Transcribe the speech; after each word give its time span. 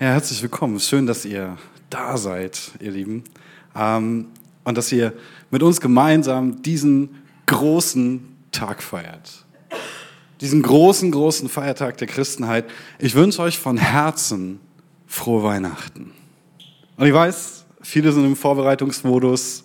Ja, 0.00 0.12
herzlich 0.12 0.40
willkommen. 0.40 0.80
Schön, 0.80 1.06
dass 1.06 1.26
ihr 1.26 1.58
da 1.90 2.16
seid, 2.16 2.70
ihr 2.80 2.90
Lieben. 2.90 3.22
Ähm, 3.76 4.28
und 4.64 4.78
dass 4.78 4.90
ihr 4.92 5.12
mit 5.50 5.62
uns 5.62 5.78
gemeinsam 5.78 6.62
diesen 6.62 7.22
großen 7.44 8.26
Tag 8.50 8.82
feiert. 8.82 9.44
Diesen 10.40 10.62
großen, 10.62 11.10
großen 11.10 11.50
Feiertag 11.50 11.98
der 11.98 12.06
Christenheit. 12.06 12.64
Ich 12.98 13.14
wünsche 13.14 13.42
euch 13.42 13.58
von 13.58 13.76
Herzen 13.76 14.60
frohe 15.06 15.42
Weihnachten. 15.42 16.12
Und 16.96 17.06
ich 17.06 17.12
weiß, 17.12 17.66
viele 17.82 18.10
sind 18.12 18.24
im 18.24 18.36
Vorbereitungsmodus, 18.36 19.64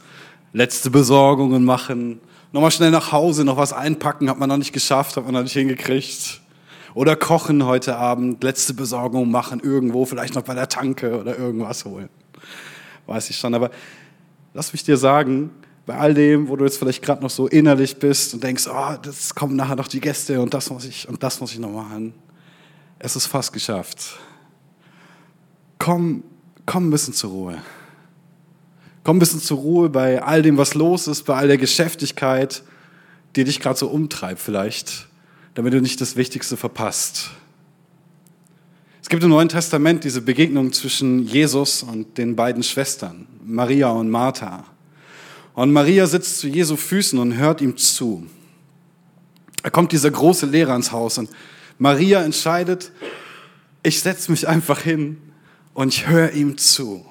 letzte 0.52 0.90
Besorgungen 0.90 1.64
machen, 1.64 2.20
nochmal 2.52 2.72
schnell 2.72 2.92
nach 2.92 3.14
Hause, 3.14 3.46
noch 3.46 3.56
was 3.56 3.72
einpacken, 3.72 4.30
hat 4.30 4.38
man 4.38 4.50
noch 4.50 4.58
nicht 4.58 4.74
geschafft, 4.74 5.16
hat 5.16 5.24
man 5.24 5.34
noch 5.34 5.44
nicht 5.44 5.54
hingekriegt. 5.54 6.42
Oder 6.96 7.18
kochen 7.18 7.66
heute 7.66 7.98
Abend, 7.98 8.42
letzte 8.42 8.74
Besorgung 8.74 9.30
machen 9.30 9.60
irgendwo, 9.60 10.06
vielleicht 10.06 10.34
noch 10.34 10.44
bei 10.44 10.56
der 10.56 10.70
Tanke 10.70 11.20
oder 11.20 11.38
irgendwas 11.38 11.84
holen. 11.84 12.08
Weiß 13.06 13.30
ich 13.30 13.36
schon. 13.36 13.54
Aber 13.54 13.70
lass 14.54 14.72
mich 14.72 14.86
dir 14.86 14.96
sagen, 14.96 15.50
bei 15.86 15.98
all 15.98 16.14
dem, 16.14 16.48
wo 16.48 16.56
du 16.56 16.64
jetzt 16.64 16.78
vielleicht 16.78 17.04
gerade 17.04 17.22
noch 17.22 17.30
so 17.30 17.48
innerlich 17.48 17.98
bist 17.98 18.34
und 18.34 18.42
denkst, 18.42 18.68
oh, 18.70 18.96
das 19.02 19.36
kommen 19.36 19.58
nachher 19.58 19.76
noch 19.76 19.90
die 19.90 20.00
Gäste 20.00 20.40
und 20.40 20.54
das 20.54 20.70
muss 20.70 20.86
ich 20.86 21.08
und 21.10 21.22
das 21.22 21.42
muss 21.42 21.52
ich 21.52 21.60
noch 21.60 21.70
machen. 21.70 22.14
Es 22.98 23.18
ist 23.18 23.26
fast 23.26 23.52
geschafft. 23.52 24.18
Komm, 25.78 26.24
komm 26.66 26.88
ein 26.88 26.92
bisschen 26.92 27.14
zur 27.14 27.30
Ruhe. 27.30 27.62
Komm 29.04 29.18
ein 29.18 29.20
bisschen 29.20 29.42
zur 29.42 29.58
Ruhe 29.58 29.90
bei 29.90 30.24
all 30.24 30.42
dem, 30.42 30.58
was 30.58 30.76
los 30.76 31.08
ist, 31.08 31.24
bei 31.24 31.36
all 31.36 31.50
der 31.50 31.58
Geschäftigkeit, 31.58 32.64
die 33.36 33.44
dich 33.44 33.60
gerade 33.60 33.78
so 33.78 33.90
umtreibt 33.90 34.40
vielleicht 34.40 35.10
damit 35.56 35.74
du 35.74 35.82
nicht 35.82 36.00
das 36.00 36.16
Wichtigste 36.16 36.58
verpasst. 36.58 37.32
Es 39.02 39.10
gibt 39.10 39.24
im 39.24 39.30
Neuen 39.30 39.50
Testament 39.50 40.04
diese 40.04 40.22
Begegnung 40.22 40.74
zwischen 40.74 41.26
Jesus 41.26 41.84
und 41.84 42.18
den 42.18 42.36
beiden 42.36 42.64
Schwestern, 42.64 43.28
Maria 43.44 43.90
und 43.90 44.10
Martha. 44.10 44.66
Und 45.54 45.72
Maria 45.72 46.06
sitzt 46.06 46.40
zu 46.40 46.48
Jesu 46.48 46.76
Füßen 46.76 47.18
und 47.18 47.38
hört 47.38 47.62
ihm 47.62 47.78
zu. 47.78 48.28
Da 49.64 49.70
kommt 49.70 49.92
dieser 49.92 50.12
große 50.12 50.46
Lehrer 50.46 50.76
ins 50.76 50.92
Haus 50.92 51.18
und 51.18 51.30
Maria 51.78 52.22
entscheidet, 52.22 52.92
ich 53.84 54.02
setze 54.02 54.32
mich 54.32 54.48
einfach 54.48 54.82
hin 54.82 55.18
und 55.74 55.94
ich 55.94 56.08
höre 56.08 56.32
ihm 56.32 56.58
zu. 56.58 57.06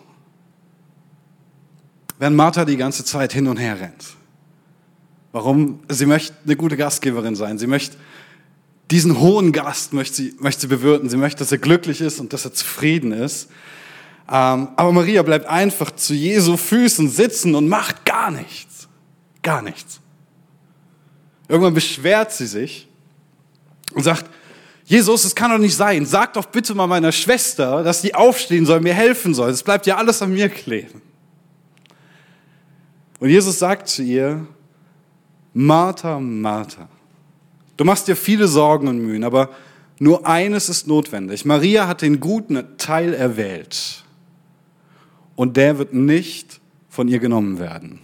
Während 2.19 2.37
Martha 2.37 2.65
die 2.65 2.77
ganze 2.77 3.05
Zeit 3.05 3.33
hin 3.33 3.47
und 3.47 3.57
her 3.57 3.81
rennt. 3.81 4.15
Warum? 5.33 5.81
Sie 5.89 6.07
möchte 6.07 6.35
eine 6.45 6.57
gute 6.57 6.77
Gastgeberin 6.77 7.37
sein. 7.37 7.59
Sie 7.59 7.67
möchte 7.67 7.97
diesen 8.91 9.19
hohen 9.19 9.53
Gast 9.53 9.93
möchte 9.93 10.17
sie, 10.17 10.35
möchte 10.39 10.63
sie 10.63 10.67
bewirten. 10.67 11.09
Sie 11.09 11.17
möchte, 11.17 11.39
dass 11.39 11.53
er 11.53 11.59
glücklich 11.59 12.01
ist 12.01 12.21
und 12.21 12.33
dass 12.33 12.45
er 12.45 12.53
zufrieden 12.53 13.13
ist. 13.13 13.49
Ähm, 14.31 14.69
aber 14.77 14.93
Maria 14.93 15.23
bleibt 15.23 15.47
einfach 15.47 15.91
zu 15.91 16.15
Jesu 16.15 16.57
Füßen 16.57 17.09
sitzen 17.09 17.55
und 17.55 17.69
macht 17.69 18.05
gar 18.05 18.31
nichts. 18.31 18.89
Gar 19.43 19.63
nichts. 19.63 20.01
Irgendwann 21.49 21.75
beschwert 21.75 22.33
sie 22.33 22.47
sich 22.47 22.89
und 23.95 24.03
sagt, 24.03 24.27
Jesus, 24.87 25.25
es 25.25 25.35
kann 25.35 25.51
doch 25.51 25.59
nicht 25.59 25.77
sein. 25.77 26.05
Sag 26.05 26.35
doch 26.35 26.47
bitte 26.47 26.75
mal 26.75 26.87
meiner 26.87 27.13
Schwester, 27.13 27.83
dass 27.83 28.03
die 28.03 28.15
aufstehen 28.15 28.67
soll, 28.67 28.81
mir 28.81 28.95
helfen 28.95 29.35
soll. 29.35 29.51
Es 29.51 29.63
bleibt 29.63 29.87
ja 29.87 29.97
alles 29.97 30.21
an 30.21 30.33
mir 30.33 30.49
kleben. 30.49 31.01
Und 33.19 33.31
Jesus 33.31 33.59
sagt 33.59 33.89
zu 33.89 34.03
ihr, 34.03 34.47
Martha, 35.55 36.19
Martha, 36.19 36.89
Du 37.77 37.85
machst 37.85 38.09
dir 38.09 38.17
viele 38.17 38.49
Sorgen 38.49 38.89
und 38.89 38.99
Mühen, 38.99 39.25
aber 39.25 39.51
nur 39.99 40.27
eines 40.27 40.69
ist 40.69 40.87
notwendig. 40.87 41.45
Maria 41.45 41.87
hat 41.87 42.03
den 42.03 42.21
guten 42.21 42.63
Teil 42.79 43.15
erwählt 43.15 44.05
und 45.37 45.57
der 45.57 45.79
wird 45.79 45.93
nicht 45.95 46.61
von 46.89 47.09
ihr 47.09 47.19
genommen 47.19 47.59
werden. 47.59 48.01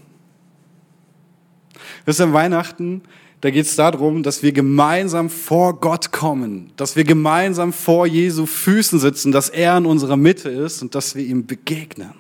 Das 2.05 2.17
ist 2.17 2.21
an 2.21 2.33
Weihnachten, 2.33 3.03
da 3.41 3.51
geht 3.51 3.65
es 3.65 3.77
darum, 3.77 4.23
dass 4.23 4.43
wir 4.43 4.53
gemeinsam 4.53 5.31
vor 5.31 5.81
Gott 5.81 6.13
kommen, 6.13 6.73
dass 6.77 6.97
wir 6.97 7.05
gemeinsam 7.05 7.73
vor 7.73 8.07
Jesu 8.07 8.45
Füßen 8.45 8.99
sitzen, 8.99 9.33
dass 9.33 9.49
er 9.49 9.79
in 9.79 9.87
unserer 9.87 10.17
Mitte 10.17 10.51
ist 10.51 10.83
und 10.83 10.95
dass 10.95 11.15
wir 11.15 11.25
ihm 11.25 11.47
begegnen. 11.47 12.13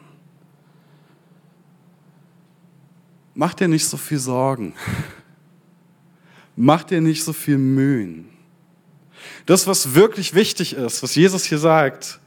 Mach 3.34 3.54
dir 3.54 3.68
nicht 3.68 3.86
so 3.86 3.96
viel 3.96 4.18
Sorgen. 4.18 4.74
Mach 6.62 6.84
dir 6.84 7.00
nicht 7.00 7.24
so 7.24 7.32
viel 7.32 7.56
Mühen. 7.56 8.28
Das, 9.46 9.66
was 9.66 9.94
wirklich 9.94 10.34
wichtig 10.34 10.74
ist, 10.74 11.02
was 11.02 11.14
Jesus 11.14 11.44
hier 11.44 11.56
sagt, 11.56 12.20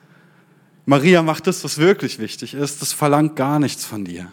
Maria 0.88 1.22
macht 1.22 1.46
das, 1.46 1.64
was 1.64 1.78
wirklich 1.78 2.18
wichtig 2.18 2.56
ist, 2.56 2.82
das 2.82 2.94
verlangt 2.94 3.36
gar 3.36 3.60
nichts 3.60 3.86
von 3.86 4.06
dir. 4.06 4.32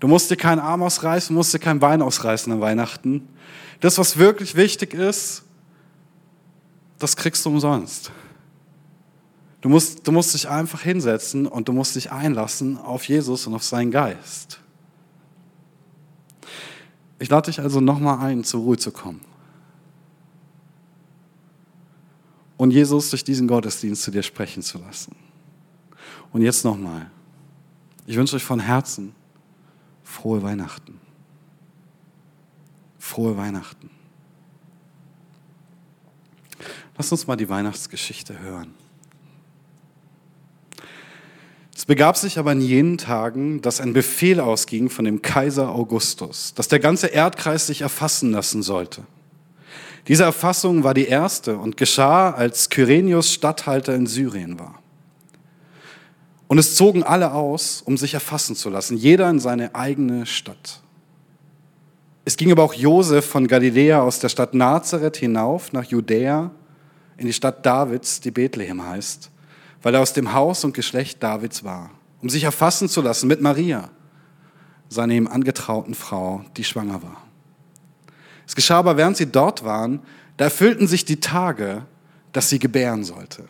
Du 0.00 0.08
musst 0.08 0.28
dir 0.28 0.36
keinen 0.36 0.58
Arm 0.58 0.82
ausreißen, 0.82 1.32
musst 1.36 1.54
dir 1.54 1.60
kein 1.60 1.78
Bein 1.78 2.02
ausreißen 2.02 2.52
an 2.52 2.60
Weihnachten. 2.60 3.28
Das, 3.78 3.96
was 3.96 4.18
wirklich 4.18 4.56
wichtig 4.56 4.92
ist, 4.92 5.44
das 6.98 7.14
kriegst 7.14 7.44
du 7.44 7.50
umsonst. 7.50 8.10
Du 9.60 9.68
musst, 9.68 10.04
du 10.04 10.10
musst 10.10 10.34
dich 10.34 10.48
einfach 10.48 10.80
hinsetzen 10.80 11.46
und 11.46 11.68
du 11.68 11.72
musst 11.72 11.94
dich 11.94 12.10
einlassen 12.10 12.76
auf 12.76 13.04
Jesus 13.04 13.46
und 13.46 13.54
auf 13.54 13.62
seinen 13.62 13.92
Geist. 13.92 14.58
Ich 17.18 17.28
lade 17.28 17.50
dich 17.50 17.60
also 17.60 17.80
nochmal 17.80 18.18
ein, 18.18 18.44
zur 18.44 18.60
Ruhe 18.60 18.76
zu 18.76 18.90
kommen. 18.90 19.20
Und 22.56 22.70
Jesus 22.70 23.10
durch 23.10 23.24
diesen 23.24 23.48
Gottesdienst 23.48 24.02
zu 24.02 24.10
dir 24.10 24.22
sprechen 24.22 24.62
zu 24.62 24.78
lassen. 24.78 25.16
Und 26.32 26.42
jetzt 26.42 26.64
nochmal. 26.64 27.10
Ich 28.06 28.16
wünsche 28.16 28.36
euch 28.36 28.44
von 28.44 28.60
Herzen 28.60 29.14
frohe 30.02 30.42
Weihnachten. 30.42 31.00
Frohe 32.98 33.36
Weihnachten. 33.36 33.90
Lass 36.96 37.10
uns 37.10 37.26
mal 37.26 37.36
die 37.36 37.48
Weihnachtsgeschichte 37.48 38.38
hören. 38.38 38.74
Es 41.76 41.86
begab 41.86 42.16
sich 42.16 42.38
aber 42.38 42.52
in 42.52 42.60
jenen 42.60 42.98
Tagen, 42.98 43.60
dass 43.60 43.80
ein 43.80 43.92
Befehl 43.92 44.38
ausging 44.38 44.90
von 44.90 45.04
dem 45.04 45.22
Kaiser 45.22 45.70
Augustus, 45.70 46.54
dass 46.54 46.68
der 46.68 46.78
ganze 46.78 47.08
Erdkreis 47.08 47.66
sich 47.66 47.80
erfassen 47.80 48.30
lassen 48.30 48.62
sollte. 48.62 49.02
Diese 50.06 50.22
Erfassung 50.22 50.84
war 50.84 50.94
die 50.94 51.06
erste 51.06 51.56
und 51.56 51.76
geschah, 51.76 52.30
als 52.30 52.70
Kyrenius 52.70 53.32
Statthalter 53.32 53.94
in 53.94 54.06
Syrien 54.06 54.58
war. 54.58 54.78
Und 56.46 56.58
es 56.58 56.76
zogen 56.76 57.02
alle 57.02 57.32
aus, 57.32 57.82
um 57.84 57.96
sich 57.96 58.14
erfassen 58.14 58.54
zu 58.54 58.70
lassen, 58.70 58.96
jeder 58.96 59.28
in 59.28 59.40
seine 59.40 59.74
eigene 59.74 60.26
Stadt. 60.26 60.80
Es 62.24 62.36
ging 62.36 62.52
aber 62.52 62.62
auch 62.62 62.74
Josef 62.74 63.24
von 63.24 63.48
Galiläa 63.48 64.00
aus 64.00 64.20
der 64.20 64.28
Stadt 64.28 64.54
Nazareth 64.54 65.16
hinauf 65.16 65.72
nach 65.72 65.84
Judäa 65.84 66.52
in 67.16 67.26
die 67.26 67.32
Stadt 67.32 67.66
Davids, 67.66 68.20
die 68.20 68.30
Bethlehem 68.30 68.84
heißt 68.84 69.30
weil 69.84 69.94
er 69.94 70.00
aus 70.00 70.14
dem 70.14 70.32
Haus 70.32 70.64
und 70.64 70.72
Geschlecht 70.72 71.22
Davids 71.22 71.62
war, 71.62 71.90
um 72.22 72.30
sich 72.30 72.44
erfassen 72.44 72.88
zu 72.88 73.02
lassen 73.02 73.28
mit 73.28 73.42
Maria, 73.42 73.90
seiner 74.88 75.12
ihm 75.12 75.28
angetrauten 75.28 75.94
Frau, 75.94 76.42
die 76.56 76.64
schwanger 76.64 77.02
war. 77.02 77.22
Es 78.46 78.56
geschah 78.56 78.78
aber, 78.78 78.96
während 78.96 79.18
sie 79.18 79.26
dort 79.26 79.62
waren, 79.62 80.00
da 80.38 80.46
erfüllten 80.46 80.86
sich 80.86 81.04
die 81.04 81.20
Tage, 81.20 81.82
dass 82.32 82.48
sie 82.48 82.58
gebären 82.58 83.04
sollte. 83.04 83.44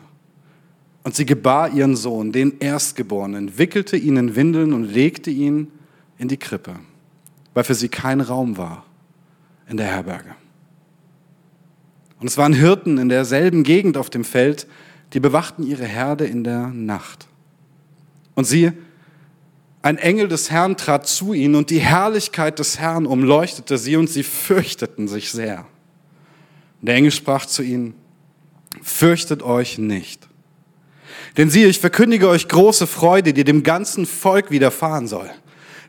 Und 1.03 1.15
sie 1.15 1.25
gebar 1.25 1.69
ihren 1.69 1.95
Sohn, 1.95 2.33
den 2.33 2.59
Erstgeborenen, 2.59 3.57
wickelte 3.57 3.95
ihn 3.95 4.17
in 4.17 4.35
Windeln 4.35 4.73
und 4.73 4.83
legte 4.83 5.31
ihn 5.31 5.71
in 6.17 6.27
die 6.27 6.37
Krippe, 6.37 6.75
weil 7.53 7.63
für 7.63 7.75
sie 7.75 7.89
kein 7.89 8.19
Raum 8.19 8.57
war 8.57 8.83
in 9.69 9.77
der 9.77 9.87
Herberge. 9.87 10.35
Und 12.19 12.27
es 12.27 12.37
waren 12.37 12.53
Hirten 12.53 12.97
in 12.97 13.07
derselben 13.07 13.63
Gegend 13.63 13.95
auf 13.95 14.09
dem 14.09 14.25
Feld, 14.25 14.67
die 15.15 15.21
bewachten 15.21 15.63
ihre 15.63 15.85
Herde 15.85 16.25
in 16.25 16.43
der 16.43 16.67
Nacht. 16.67 17.27
Und 18.35 18.43
siehe, 18.43 18.73
ein 19.81 19.97
Engel 19.97 20.27
des 20.27 20.51
Herrn 20.51 20.75
trat 20.75 21.07
zu 21.07 21.31
ihnen 21.31 21.55
und 21.55 21.69
die 21.69 21.79
Herrlichkeit 21.79 22.59
des 22.59 22.79
Herrn 22.79 23.05
umleuchtete 23.05 23.77
sie 23.77 23.95
und 23.95 24.09
sie 24.09 24.23
fürchteten 24.23 25.07
sich 25.07 25.31
sehr. 25.31 25.65
Der 26.81 26.95
Engel 26.95 27.11
sprach 27.11 27.45
zu 27.45 27.63
ihnen, 27.63 27.95
fürchtet 28.81 29.41
euch 29.41 29.77
nicht. 29.77 30.27
Denn 31.37 31.49
siehe, 31.49 31.67
ich 31.67 31.79
verkündige 31.79 32.27
euch 32.27 32.49
große 32.49 32.85
Freude, 32.85 33.31
die 33.31 33.45
dem 33.45 33.63
ganzen 33.63 34.05
Volk 34.05 34.51
widerfahren 34.51 35.07
soll. 35.07 35.29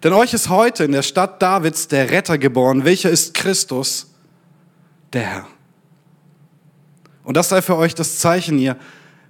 Denn 0.04 0.12
euch 0.12 0.34
ist 0.34 0.50
heute 0.50 0.84
in 0.84 0.92
der 0.92 1.02
Stadt 1.02 1.42
Davids 1.42 1.88
der 1.88 2.10
Retter 2.10 2.38
geboren, 2.38 2.84
welcher 2.84 3.10
ist 3.10 3.34
Christus, 3.34 4.14
der 5.12 5.22
Herr. 5.22 5.46
Und 7.24 7.36
das 7.36 7.48
sei 7.48 7.60
für 7.60 7.76
euch 7.76 7.96
das 7.96 8.20
Zeichen, 8.20 8.56
ihr 8.60 8.76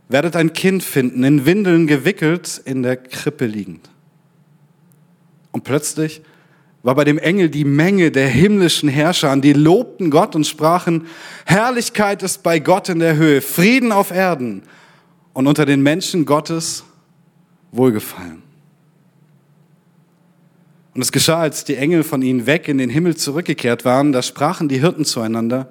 werdet 0.08 0.36
ein 0.36 0.52
Kind 0.52 0.82
finden, 0.82 1.24
in 1.24 1.46
Windeln 1.46 1.86
gewickelt, 1.86 2.60
in 2.64 2.82
der 2.82 2.96
Krippe 2.96 3.46
liegend. 3.46 3.90
Und 5.50 5.64
plötzlich 5.64 6.22
war 6.82 6.94
bei 6.94 7.04
dem 7.04 7.18
Engel 7.18 7.48
die 7.48 7.64
Menge 7.64 8.12
der 8.12 8.28
himmlischen 8.28 8.88
Herrscher 8.88 9.30
an, 9.30 9.40
die 9.40 9.52
lobten 9.52 10.10
Gott 10.10 10.36
und 10.36 10.46
sprachen, 10.46 11.06
Herrlichkeit 11.44 12.22
ist 12.22 12.44
bei 12.44 12.60
Gott 12.60 12.88
in 12.88 13.00
der 13.00 13.16
Höhe, 13.16 13.40
Frieden 13.40 13.90
auf 13.90 14.12
Erden 14.12 14.62
und 15.32 15.48
unter 15.48 15.66
den 15.66 15.82
Menschen 15.82 16.24
Gottes 16.24 16.84
Wohlgefallen. 17.72 18.42
Und 20.94 21.02
es 21.02 21.10
geschah, 21.10 21.40
als 21.40 21.64
die 21.64 21.76
Engel 21.76 22.04
von 22.04 22.22
ihnen 22.22 22.46
weg 22.46 22.68
in 22.68 22.78
den 22.78 22.88
Himmel 22.88 23.16
zurückgekehrt 23.16 23.84
waren, 23.84 24.12
da 24.12 24.22
sprachen 24.22 24.68
die 24.68 24.78
Hirten 24.80 25.04
zueinander, 25.04 25.68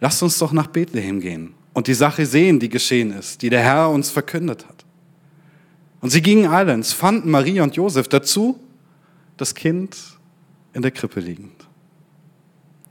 lasst 0.00 0.22
uns 0.22 0.38
doch 0.38 0.52
nach 0.52 0.68
Bethlehem 0.68 1.20
gehen 1.20 1.57
und 1.78 1.86
die 1.86 1.94
Sache 1.94 2.26
sehen, 2.26 2.58
die 2.58 2.68
geschehen 2.68 3.12
ist, 3.12 3.40
die 3.40 3.50
der 3.50 3.60
Herr 3.60 3.90
uns 3.90 4.10
verkündet 4.10 4.66
hat. 4.66 4.84
Und 6.00 6.10
sie 6.10 6.22
gingen 6.22 6.50
eilends, 6.50 6.92
fanden 6.92 7.30
Maria 7.30 7.62
und 7.62 7.76
Josef 7.76 8.08
dazu, 8.08 8.58
das 9.36 9.54
Kind 9.54 9.96
in 10.72 10.82
der 10.82 10.90
Krippe 10.90 11.20
liegend. 11.20 11.68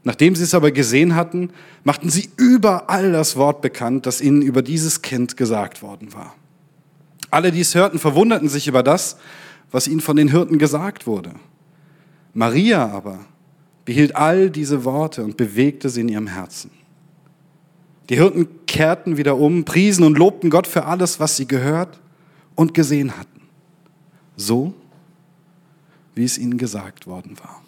Nachdem 0.06 0.36
sie 0.36 0.44
es 0.44 0.54
aber 0.54 0.72
gesehen 0.72 1.16
hatten, 1.16 1.50
machten 1.84 2.10
sie 2.10 2.30
überall 2.38 3.12
das 3.12 3.36
Wort 3.36 3.62
bekannt, 3.62 4.06
das 4.06 4.22
ihnen 4.22 4.42
über 4.42 4.62
dieses 4.62 5.02
Kind 5.02 5.36
gesagt 5.36 5.82
worden 5.82 6.14
war. 6.14 6.34
Alle, 7.30 7.52
die 7.52 7.60
es 7.60 7.76
hörten, 7.76 8.00
verwunderten 8.00 8.48
sich 8.48 8.70
über 8.70 8.84
das, 8.84 9.18
was 9.70 9.90
ihnen 9.90 10.00
von 10.00 10.16
den 10.16 10.30
Hirten 10.30 10.60
gesagt 10.60 11.06
wurde. 11.06 11.32
Maria 12.34 12.88
aber 12.88 13.20
behielt 13.84 14.16
all 14.16 14.50
diese 14.50 14.86
Worte 14.86 15.26
und 15.26 15.36
bewegte 15.36 15.90
sie 15.90 16.00
in 16.00 16.08
ihrem 16.08 16.28
Herzen. 16.28 16.72
Die 18.10 18.16
Hirten 18.16 18.48
kehrten 18.68 19.18
wieder 19.18 19.38
um, 19.38 19.66
priesen 19.66 20.06
und 20.06 20.18
lobten 20.18 20.50
Gott 20.50 20.68
für 20.68 20.86
alles, 20.86 21.20
was 21.20 21.36
sie 21.36 21.48
gehört 21.48 22.00
und 22.56 22.74
gesehen 22.74 23.18
hatten. 23.18 23.42
So, 24.36 24.74
wie 26.16 26.24
es 26.24 26.38
ihnen 26.38 26.58
gesagt 26.58 27.08
worden 27.08 27.38
war. 27.40 27.62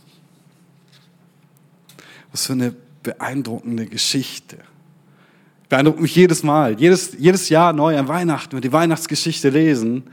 Was 2.31 2.45
für 2.45 2.53
eine 2.53 2.75
beeindruckende 3.03 3.85
Geschichte. 3.85 4.57
Beeindruckt 5.67 5.99
mich 5.99 6.15
jedes 6.15 6.43
Mal, 6.43 6.79
jedes, 6.79 7.13
jedes 7.17 7.49
Jahr 7.49 7.73
neu 7.73 7.97
an 7.97 8.07
Weihnachten, 8.07 8.51
wenn 8.51 8.57
wir 8.57 8.69
die 8.69 8.73
Weihnachtsgeschichte 8.73 9.49
lesen, 9.49 10.03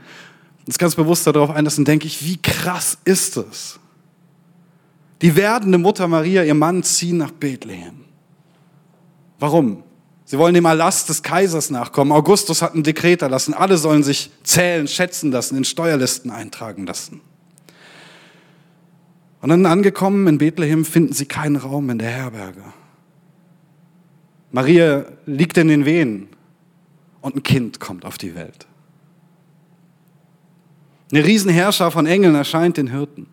uns 0.65 0.77
ganz 0.77 0.95
bewusst 0.95 1.25
darauf 1.25 1.49
einlassen, 1.49 1.85
denke 1.85 2.05
ich, 2.05 2.23
wie 2.23 2.37
krass 2.37 2.97
ist 3.05 3.37
es? 3.37 3.79
Die 5.21 5.35
werdende 5.35 5.77
Mutter 5.77 6.07
Maria, 6.07 6.43
ihr 6.43 6.53
Mann 6.53 6.83
ziehen 6.83 7.17
nach 7.17 7.31
Bethlehem. 7.31 8.05
Warum? 9.39 9.83
Sie 10.29 10.37
wollen 10.37 10.53
dem 10.53 10.65
Erlass 10.65 11.05
des 11.05 11.23
Kaisers 11.23 11.69
nachkommen. 11.69 12.11
Augustus 12.11 12.61
hat 12.61 12.75
ein 12.75 12.83
Dekret 12.83 13.21
erlassen. 13.21 13.53
Alle 13.53 13.77
sollen 13.77 14.03
sich 14.03 14.29
zählen, 14.43 14.85
schätzen 14.85 15.31
lassen, 15.31 15.55
in 15.55 15.63
Steuerlisten 15.63 16.31
eintragen 16.31 16.85
lassen. 16.85 17.21
Und 19.39 19.47
dann 19.47 19.65
angekommen 19.65 20.27
in 20.27 20.37
Bethlehem 20.37 20.83
finden 20.83 21.13
sie 21.13 21.27
keinen 21.27 21.55
Raum 21.55 21.89
in 21.89 21.99
der 21.99 22.09
Herberge. 22.09 22.61
Maria 24.51 25.05
liegt 25.25 25.57
in 25.57 25.69
den 25.69 25.85
Wehen 25.85 26.27
und 27.21 27.37
ein 27.37 27.43
Kind 27.43 27.79
kommt 27.79 28.03
auf 28.03 28.17
die 28.17 28.35
Welt. 28.35 28.67
Eine 31.09 31.23
Riesenherrscher 31.23 31.89
von 31.89 32.05
Engeln 32.05 32.35
erscheint 32.35 32.75
den 32.75 32.91
Hirten. 32.91 33.27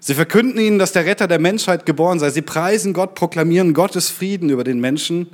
Sie 0.00 0.12
verkünden 0.12 0.60
ihnen, 0.60 0.78
dass 0.78 0.92
der 0.92 1.06
Retter 1.06 1.28
der 1.28 1.38
Menschheit 1.38 1.86
geboren 1.86 2.18
sei. 2.18 2.28
Sie 2.28 2.42
preisen 2.42 2.92
Gott, 2.92 3.14
proklamieren 3.14 3.72
Gottes 3.72 4.10
Frieden 4.10 4.50
über 4.50 4.64
den 4.64 4.80
Menschen, 4.80 5.28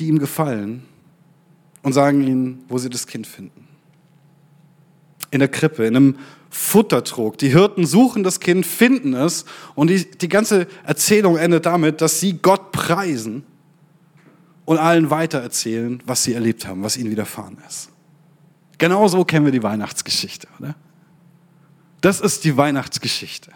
die 0.00 0.08
ihm 0.08 0.18
gefallen 0.18 0.82
und 1.82 1.92
sagen 1.92 2.22
ihnen, 2.26 2.64
wo 2.68 2.78
sie 2.78 2.90
das 2.90 3.06
Kind 3.06 3.26
finden. 3.26 3.68
In 5.30 5.38
der 5.38 5.48
Krippe, 5.48 5.86
in 5.86 5.96
einem 5.96 6.16
Futtertrog. 6.50 7.38
Die 7.38 7.50
Hirten 7.50 7.86
suchen 7.86 8.24
das 8.24 8.40
Kind, 8.40 8.66
finden 8.66 9.14
es 9.14 9.44
und 9.76 9.88
die, 9.88 10.10
die 10.10 10.28
ganze 10.28 10.66
Erzählung 10.84 11.36
endet 11.36 11.66
damit, 11.66 12.00
dass 12.00 12.18
sie 12.18 12.38
Gott 12.38 12.72
preisen 12.72 13.44
und 14.64 14.78
allen 14.78 15.10
weitererzählen, 15.10 16.02
was 16.06 16.24
sie 16.24 16.34
erlebt 16.34 16.66
haben, 16.66 16.82
was 16.82 16.96
ihnen 16.96 17.10
widerfahren 17.10 17.58
ist. 17.68 17.90
Genauso 18.78 19.24
kennen 19.24 19.44
wir 19.44 19.52
die 19.52 19.62
Weihnachtsgeschichte, 19.62 20.48
oder? 20.58 20.74
Das 22.00 22.20
ist 22.20 22.44
die 22.44 22.56
Weihnachtsgeschichte. 22.56 23.52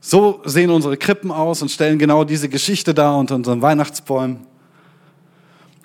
So 0.00 0.42
sehen 0.44 0.70
unsere 0.70 0.96
Krippen 0.96 1.30
aus 1.30 1.62
und 1.62 1.70
stellen 1.70 1.98
genau 1.98 2.24
diese 2.24 2.48
Geschichte 2.48 2.92
dar 2.92 3.16
unter 3.16 3.36
unseren 3.36 3.62
Weihnachtsbäumen. 3.62 4.51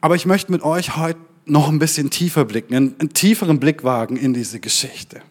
Aber 0.01 0.15
ich 0.15 0.25
möchte 0.25 0.51
mit 0.51 0.63
euch 0.63 0.95
heute 0.97 1.19
noch 1.45 1.69
ein 1.69 1.79
bisschen 1.79 2.09
tiefer 2.09 2.45
blicken, 2.45 2.75
einen, 2.75 2.99
einen 2.99 3.13
tieferen 3.13 3.59
Blick 3.59 3.83
wagen 3.83 4.17
in 4.17 4.33
diese 4.33 4.59
Geschichte. 4.59 5.21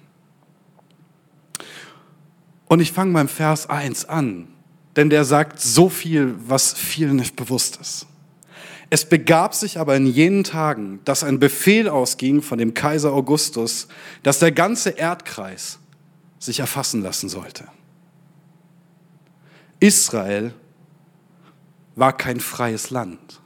Und 2.66 2.80
ich 2.80 2.92
fange 2.92 3.12
beim 3.12 3.28
Vers 3.28 3.68
1 3.68 4.06
an, 4.06 4.48
denn 4.96 5.10
der 5.10 5.24
sagt 5.24 5.60
so 5.60 5.88
viel, 5.88 6.34
was 6.46 6.72
vielen 6.72 7.16
nicht 7.16 7.36
bewusst 7.36 7.78
ist. 7.80 8.06
Es 8.88 9.04
begab 9.04 9.54
sich 9.54 9.78
aber 9.78 9.96
in 9.96 10.06
jenen 10.06 10.44
Tagen, 10.44 11.00
dass 11.04 11.24
ein 11.24 11.38
Befehl 11.38 11.88
ausging 11.88 12.40
von 12.40 12.58
dem 12.58 12.72
Kaiser 12.72 13.12
Augustus, 13.12 13.88
dass 14.22 14.38
der 14.38 14.52
ganze 14.52 14.90
Erdkreis 14.90 15.78
sich 16.38 16.60
erfassen 16.60 17.02
lassen 17.02 17.28
sollte. 17.28 17.64
Israel 19.80 20.54
war 21.96 22.16
kein 22.16 22.40
freies 22.40 22.90
Land. 22.90 23.40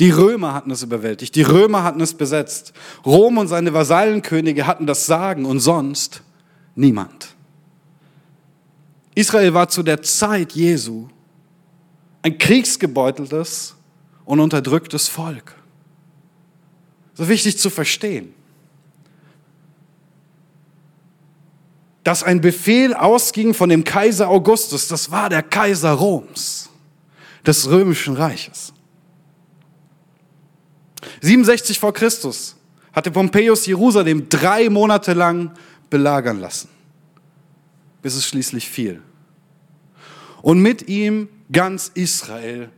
Die 0.00 0.10
Römer 0.10 0.54
hatten 0.54 0.70
es 0.70 0.82
überwältigt, 0.82 1.34
die 1.36 1.42
Römer 1.42 1.84
hatten 1.84 2.00
es 2.00 2.14
besetzt. 2.14 2.72
Rom 3.06 3.38
und 3.38 3.48
seine 3.48 3.72
Vasallenkönige 3.72 4.66
hatten 4.66 4.86
das 4.86 5.06
Sagen 5.06 5.44
und 5.44 5.60
sonst 5.60 6.22
niemand. 6.74 7.34
Israel 9.14 9.54
war 9.54 9.68
zu 9.68 9.82
der 9.82 10.02
Zeit 10.02 10.52
Jesu 10.52 11.08
ein 12.22 12.38
kriegsgebeuteltes 12.38 13.76
und 14.24 14.40
unterdrücktes 14.40 15.08
Volk. 15.08 15.54
So 17.14 17.28
wichtig 17.28 17.58
zu 17.58 17.70
verstehen. 17.70 18.34
Dass 22.02 22.22
ein 22.22 22.40
Befehl 22.40 22.92
ausging 22.92 23.54
von 23.54 23.68
dem 23.68 23.84
Kaiser 23.84 24.28
Augustus, 24.28 24.88
das 24.88 25.10
war 25.10 25.28
der 25.28 25.42
Kaiser 25.42 25.92
Roms, 25.92 26.68
des 27.46 27.68
römischen 27.70 28.16
Reiches. 28.16 28.72
67 31.20 31.78
vor 31.78 31.92
Christus 31.92 32.56
hatte 32.92 33.10
Pompeius 33.10 33.66
Jerusalem 33.66 34.28
drei 34.28 34.68
Monate 34.70 35.12
lang 35.12 35.52
belagern 35.90 36.40
lassen, 36.40 36.68
bis 38.02 38.14
es 38.14 38.26
schließlich 38.26 38.68
fiel. 38.68 39.02
Und 40.42 40.60
mit 40.60 40.88
ihm 40.88 41.28
ganz 41.50 41.90
Israel 41.94 42.70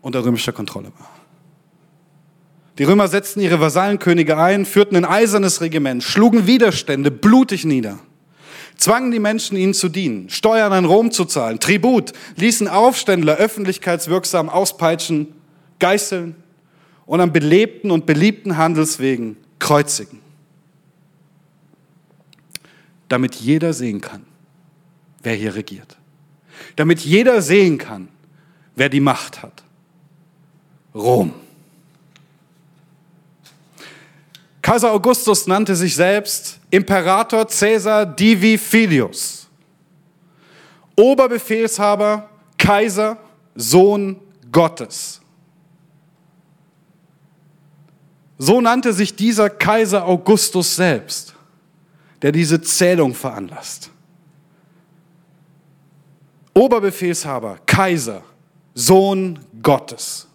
unter 0.00 0.24
römischer 0.24 0.52
Kontrolle 0.52 0.92
war. 0.98 1.10
Die 2.78 2.84
Römer 2.84 3.08
setzten 3.08 3.40
ihre 3.40 3.60
Vasallenkönige 3.60 4.36
ein, 4.36 4.64
führten 4.64 4.96
ein 4.96 5.04
eisernes 5.04 5.60
Regiment, 5.60 6.02
schlugen 6.02 6.46
Widerstände 6.46 7.10
blutig 7.10 7.64
nieder, 7.64 7.98
zwangen 8.76 9.12
die 9.12 9.20
Menschen 9.20 9.56
ihnen 9.56 9.74
zu 9.74 9.88
dienen, 9.88 10.28
Steuern 10.28 10.72
an 10.72 10.84
Rom 10.84 11.10
zu 11.10 11.24
zahlen, 11.24 11.60
Tribut, 11.60 12.12
ließen 12.36 12.66
Aufständler 12.66 13.36
öffentlichkeitswirksam 13.36 14.48
auspeitschen, 14.48 15.28
geißeln 15.78 16.36
und 17.06 17.20
an 17.20 17.32
belebten 17.32 17.90
und 17.90 18.06
beliebten 18.06 18.56
Handelswegen 18.56 19.36
kreuzigen. 19.58 20.20
Damit 23.08 23.34
jeder 23.34 23.72
sehen 23.72 24.00
kann, 24.00 24.24
wer 25.22 25.34
hier 25.34 25.54
regiert. 25.54 25.96
Damit 26.76 27.00
jeder 27.00 27.42
sehen 27.42 27.78
kann, 27.78 28.08
wer 28.74 28.88
die 28.88 29.00
Macht 29.00 29.42
hat. 29.42 29.62
Rom. 30.94 31.34
Kaiser 34.62 34.92
Augustus 34.92 35.46
nannte 35.46 35.76
sich 35.76 35.94
selbst 35.94 36.58
Imperator 36.70 37.46
Caesar 37.46 38.06
Divi 38.06 38.56
Filius. 38.56 39.46
Oberbefehlshaber, 40.96 42.30
Kaiser, 42.56 43.18
Sohn 43.54 44.16
Gottes. 44.50 45.20
So 48.38 48.60
nannte 48.60 48.92
sich 48.92 49.14
dieser 49.14 49.48
Kaiser 49.48 50.06
Augustus 50.06 50.74
selbst, 50.74 51.34
der 52.22 52.32
diese 52.32 52.60
Zählung 52.60 53.14
veranlasst. 53.14 53.90
Oberbefehlshaber, 56.52 57.58
Kaiser, 57.66 58.22
Sohn 58.74 59.38
Gottes. 59.62 60.28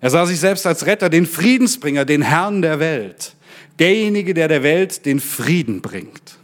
Er 0.00 0.10
sah 0.10 0.26
sich 0.26 0.40
selbst 0.40 0.66
als 0.66 0.86
Retter, 0.86 1.08
den 1.08 1.26
Friedensbringer, 1.26 2.04
den 2.04 2.22
Herrn 2.22 2.60
der 2.62 2.80
Welt, 2.80 3.34
derjenige, 3.78 4.34
der 4.34 4.48
der 4.48 4.62
Welt 4.62 5.06
den 5.06 5.20
Frieden 5.20 5.80
bringt. 5.80 6.38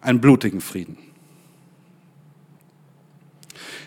Einen 0.00 0.20
blutigen 0.20 0.60
Frieden. 0.60 1.03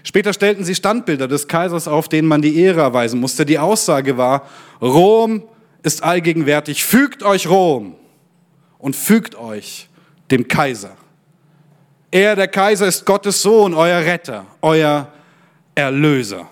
Später 0.08 0.32
stellten 0.32 0.64
sie 0.64 0.74
Standbilder 0.74 1.28
des 1.28 1.50
Kaisers 1.50 1.86
auf, 1.86 2.08
denen 2.08 2.30
man 2.30 2.42
die 2.42 2.58
Ehre 2.62 2.80
erweisen 2.80 3.20
musste. 3.20 3.46
Die 3.46 3.60
Aussage 3.60 4.16
war, 4.16 4.48
Rom 4.82 5.44
ist 5.84 6.02
allgegenwärtig, 6.02 6.86
fügt 6.86 7.24
euch 7.24 7.50
Rom 7.50 7.94
und 8.80 8.96
fügt 8.96 9.36
euch 9.36 9.90
dem 10.32 10.48
Kaiser. 10.48 10.96
Er, 12.10 12.38
der 12.38 12.48
Kaiser, 12.48 12.88
ist 12.88 13.06
Gottes 13.06 13.42
Sohn, 13.42 13.74
euer 13.74 14.00
Retter, 14.00 14.46
euer 14.62 15.12
Erlöser. 15.76 16.50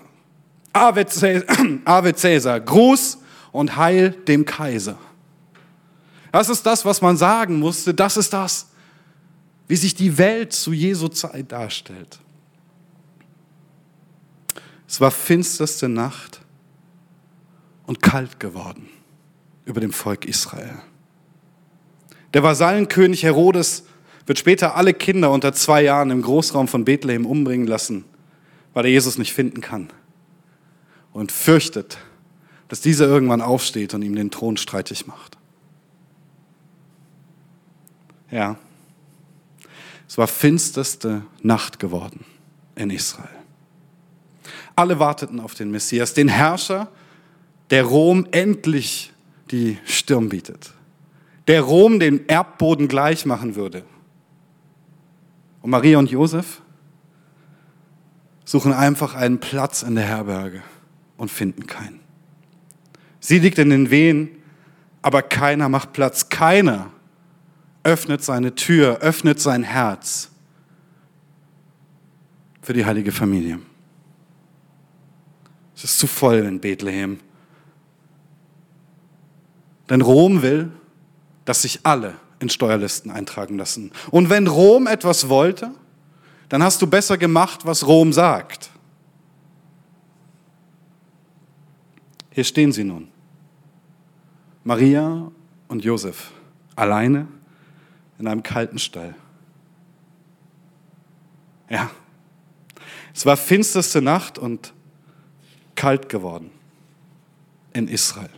Ave 0.74 1.06
Cäsar, 2.14 2.60
Gruß 2.60 3.18
und 3.52 3.74
Heil 3.78 4.10
dem 4.28 4.44
Kaiser. 4.44 4.98
Das 6.30 6.50
ist 6.50 6.66
das, 6.66 6.84
was 6.84 7.00
man 7.00 7.16
sagen 7.16 7.58
musste. 7.58 7.94
Das 7.94 8.18
ist 8.18 8.34
das, 8.34 8.68
wie 9.66 9.76
sich 9.76 9.94
die 9.94 10.18
Welt 10.18 10.52
zu 10.52 10.74
Jesu 10.74 11.08
Zeit 11.08 11.52
darstellt. 11.52 12.18
Es 14.88 15.00
war 15.00 15.10
finsterste 15.10 15.88
Nacht 15.88 16.40
und 17.86 18.02
kalt 18.02 18.40
geworden 18.40 18.88
über 19.64 19.80
dem 19.80 19.92
Volk 19.92 20.24
Israel. 20.24 20.76
Der 22.34 22.42
Vasallenkönig 22.42 23.22
Herodes 23.22 23.84
wird 24.26 24.38
später 24.38 24.76
alle 24.76 24.94
Kinder 24.94 25.30
unter 25.30 25.52
zwei 25.52 25.82
Jahren 25.82 26.10
im 26.10 26.22
Großraum 26.22 26.68
von 26.68 26.84
Bethlehem 26.84 27.26
umbringen 27.26 27.66
lassen, 27.66 28.04
weil 28.74 28.84
er 28.84 28.90
Jesus 28.90 29.18
nicht 29.18 29.32
finden 29.32 29.60
kann 29.60 29.88
und 31.12 31.32
fürchtet, 31.32 31.98
dass 32.68 32.80
dieser 32.80 33.06
irgendwann 33.06 33.40
aufsteht 33.40 33.94
und 33.94 34.02
ihm 34.02 34.14
den 34.14 34.30
Thron 34.30 34.56
streitig 34.56 35.06
macht. 35.06 35.38
Ja, 38.30 38.56
es 40.08 40.18
war 40.18 40.26
finsterste 40.26 41.22
Nacht 41.42 41.78
geworden 41.78 42.24
in 42.74 42.90
Israel. 42.90 43.35
Alle 44.76 44.98
warteten 44.98 45.40
auf 45.40 45.54
den 45.54 45.70
Messias, 45.70 46.14
den 46.14 46.28
Herrscher, 46.28 46.88
der 47.70 47.84
Rom 47.84 48.26
endlich 48.30 49.12
die 49.50 49.78
Stirn 49.84 50.28
bietet, 50.28 50.72
der 51.48 51.62
Rom 51.62 51.98
den 51.98 52.26
Erdboden 52.26 52.86
gleich 52.86 53.26
machen 53.26 53.56
würde. 53.56 53.84
Und 55.62 55.70
Maria 55.70 55.98
und 55.98 56.10
Josef 56.10 56.60
suchen 58.44 58.72
einfach 58.72 59.14
einen 59.14 59.40
Platz 59.40 59.82
in 59.82 59.94
der 59.96 60.04
Herberge 60.04 60.62
und 61.16 61.30
finden 61.30 61.66
keinen. 61.66 62.00
Sie 63.18 63.38
liegt 63.38 63.58
in 63.58 63.70
den 63.70 63.90
Wehen, 63.90 64.28
aber 65.02 65.22
keiner 65.22 65.68
macht 65.68 65.92
Platz, 65.92 66.28
keiner 66.28 66.90
öffnet 67.82 68.22
seine 68.22 68.54
Tür, 68.54 68.98
öffnet 68.98 69.40
sein 69.40 69.62
Herz 69.62 70.30
für 72.62 72.72
die 72.72 72.84
heilige 72.84 73.12
Familie. 73.12 73.60
Es 75.76 75.84
ist 75.84 75.98
zu 75.98 76.06
voll 76.06 76.38
in 76.38 76.58
Bethlehem. 76.58 77.20
Denn 79.90 80.00
Rom 80.00 80.42
will, 80.42 80.72
dass 81.44 81.62
sich 81.62 81.80
alle 81.84 82.14
in 82.40 82.48
Steuerlisten 82.48 83.10
eintragen 83.10 83.56
lassen. 83.56 83.92
Und 84.10 84.30
wenn 84.30 84.46
Rom 84.46 84.86
etwas 84.86 85.28
wollte, 85.28 85.70
dann 86.48 86.62
hast 86.62 86.80
du 86.80 86.86
besser 86.86 87.18
gemacht, 87.18 87.66
was 87.66 87.86
Rom 87.86 88.12
sagt. 88.12 88.70
Hier 92.30 92.44
stehen 92.44 92.72
sie 92.72 92.84
nun. 92.84 93.08
Maria 94.64 95.30
und 95.68 95.84
Josef 95.84 96.32
alleine 96.74 97.28
in 98.18 98.26
einem 98.26 98.42
kalten 98.42 98.78
Stall. 98.78 99.14
Ja, 101.68 101.90
es 103.14 103.26
war 103.26 103.36
finsterste 103.36 104.02
Nacht 104.02 104.38
und 104.38 104.72
kalt 105.76 106.08
geworden 106.08 106.50
in 107.72 107.88
Israel. 107.88 108.30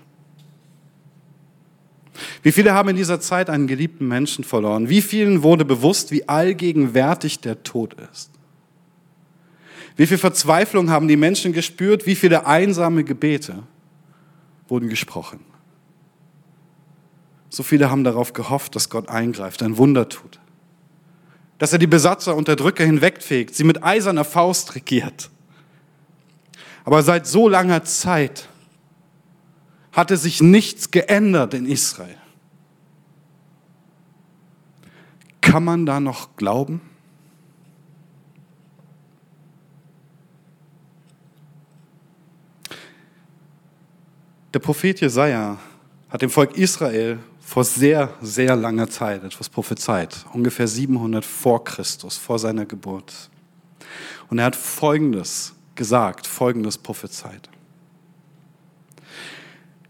Wie 2.42 2.52
viele 2.52 2.75
haben 2.75 2.88
in 2.90 2.97
dieser 2.97 3.21
Zeit 3.21 3.49
einen 3.49 3.66
geliebten 3.66 4.09
Menschen 4.09 4.45
verloren? 4.45 4.88
Wie 4.88 5.02
vielen 5.02 5.42
wurde 5.42 5.64
bewusst, 5.64 6.11
wie 6.11 6.28
allgegenwärtig 6.28 7.40
der 7.40 7.62
Tod 7.62 7.95
ist? 8.12 8.30
Wie 9.97 10.07
viel 10.07 10.18
Verzweiflung 10.18 10.90
haben 10.90 11.09
die 11.09 11.16
Menschen 11.16 11.52
gespürt? 11.52 12.07
Wie 12.07 12.14
viele 12.14 12.47
einsame 12.47 13.04
Gebete 13.04 13.62
wurden 14.68 14.88
gesprochen? 14.88 15.40
So 17.49 17.62
viele 17.62 17.90
haben 17.90 18.04
darauf 18.04 18.33
gehofft, 18.33 18.76
dass 18.76 18.90
Gott 18.90 19.09
eingreift, 19.09 19.62
ein 19.62 19.76
Wunder 19.76 20.09
tut. 20.09 20.38
Dass 21.59 21.73
er 21.73 21.78
die 21.78 21.87
Besatzer, 21.87 22.37
Unterdrücker 22.37 22.85
hinwegfegt, 22.85 23.54
sie 23.54 23.64
mit 23.64 23.83
eiserner 23.83 24.25
Faust 24.25 24.75
regiert. 24.75 25.30
Aber 26.88 27.02
seit 27.02 27.26
so 27.26 27.50
langer 27.50 27.85
Zeit 27.85 28.49
hatte 29.92 30.16
sich 30.16 30.40
nichts 30.40 30.90
geändert 30.90 31.52
in 31.52 31.66
Israel. 31.66 32.16
Kann 35.42 35.64
man 35.64 35.85
da 35.85 36.00
noch 36.00 36.35
glauben? 36.37 36.80
Der 44.54 44.61
Prophet 44.61 44.99
Jesaja 44.99 45.59
hat 46.09 46.23
dem 46.23 46.30
Volk 46.30 46.57
Israel 46.57 47.18
vor 47.38 47.64
sehr, 47.64 48.14
sehr 48.23 48.57
langer 48.57 48.88
Zeit 48.88 49.23
etwas 49.25 49.50
prophezeit, 49.50 50.25
ungefähr 50.33 50.66
700 50.66 51.23
vor 51.23 51.62
Christus, 51.64 52.16
vor 52.16 52.38
seiner 52.38 52.64
Geburt. 52.64 53.28
Und 54.30 54.38
er 54.38 54.47
hat 54.47 54.57
Folgendes 54.57 55.52
gesagt, 55.78 56.26
folgendes 56.26 56.76
prophezeit. 56.76 57.49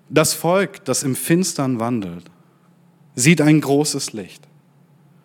Das 0.09 0.35
Volk, 0.35 0.85
das 0.85 1.03
im 1.03 1.17
Finstern 1.17 1.81
wandelt, 1.81 2.31
sieht 3.17 3.41
ein 3.41 3.61
großes 3.61 4.13
Licht. 4.13 4.47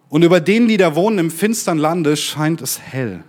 Und 0.10 0.24
über 0.24 0.41
denen, 0.41 0.67
die 0.67 0.77
da 0.77 0.96
wohnen 0.96 1.20
im 1.20 1.32
finstern 1.32 1.77
Lande, 1.77 2.17
scheint 2.17 2.62
es 2.62 2.79
hell. 2.79 3.24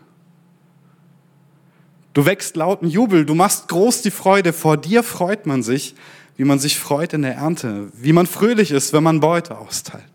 Du 2.14 2.24
wächst 2.24 2.56
lauten 2.56 2.88
Jubel, 2.88 3.26
du 3.26 3.34
machst 3.34 3.68
groß 3.68 4.02
die 4.02 4.10
Freude, 4.10 4.52
vor 4.52 4.76
dir 4.76 5.02
freut 5.02 5.46
man 5.46 5.62
sich, 5.62 5.94
wie 6.36 6.44
man 6.44 6.58
sich 6.58 6.78
freut 6.78 7.12
in 7.12 7.22
der 7.22 7.34
Ernte, 7.34 7.88
wie 7.94 8.12
man 8.12 8.26
fröhlich 8.26 8.70
ist, 8.70 8.92
wenn 8.92 9.02
man 9.02 9.20
Beute 9.20 9.58
austeilt. 9.58 10.13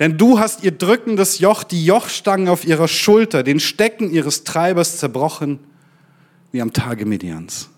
Denn 0.00 0.16
du 0.16 0.38
hast 0.38 0.64
ihr 0.64 0.72
drückendes 0.72 1.38
Joch, 1.38 1.62
die 1.62 1.84
Jochstangen 1.84 2.48
auf 2.48 2.64
ihrer 2.64 2.88
Schulter, 2.88 3.42
den 3.42 3.60
Stecken 3.60 4.10
ihres 4.10 4.44
Treibers 4.44 4.96
zerbrochen, 4.96 5.60
wie 6.52 6.62
am 6.62 6.72
Tage 6.72 7.04
Medians. 7.04 7.68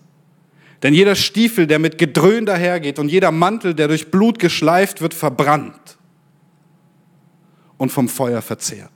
Denn 0.81 0.93
jeder 0.93 1.15
Stiefel, 1.15 1.67
der 1.67 1.79
mit 1.79 1.97
Gedröhn 1.97 2.45
dahergeht 2.45 2.97
und 2.97 3.09
jeder 3.09 3.31
Mantel, 3.31 3.73
der 3.73 3.89
durch 3.89 4.09
Blut 4.09 4.39
geschleift 4.39 5.01
wird, 5.01 5.13
verbrannt 5.13 5.97
und 7.77 7.91
vom 7.91 8.07
Feuer 8.07 8.41
verzehrt. 8.41 8.91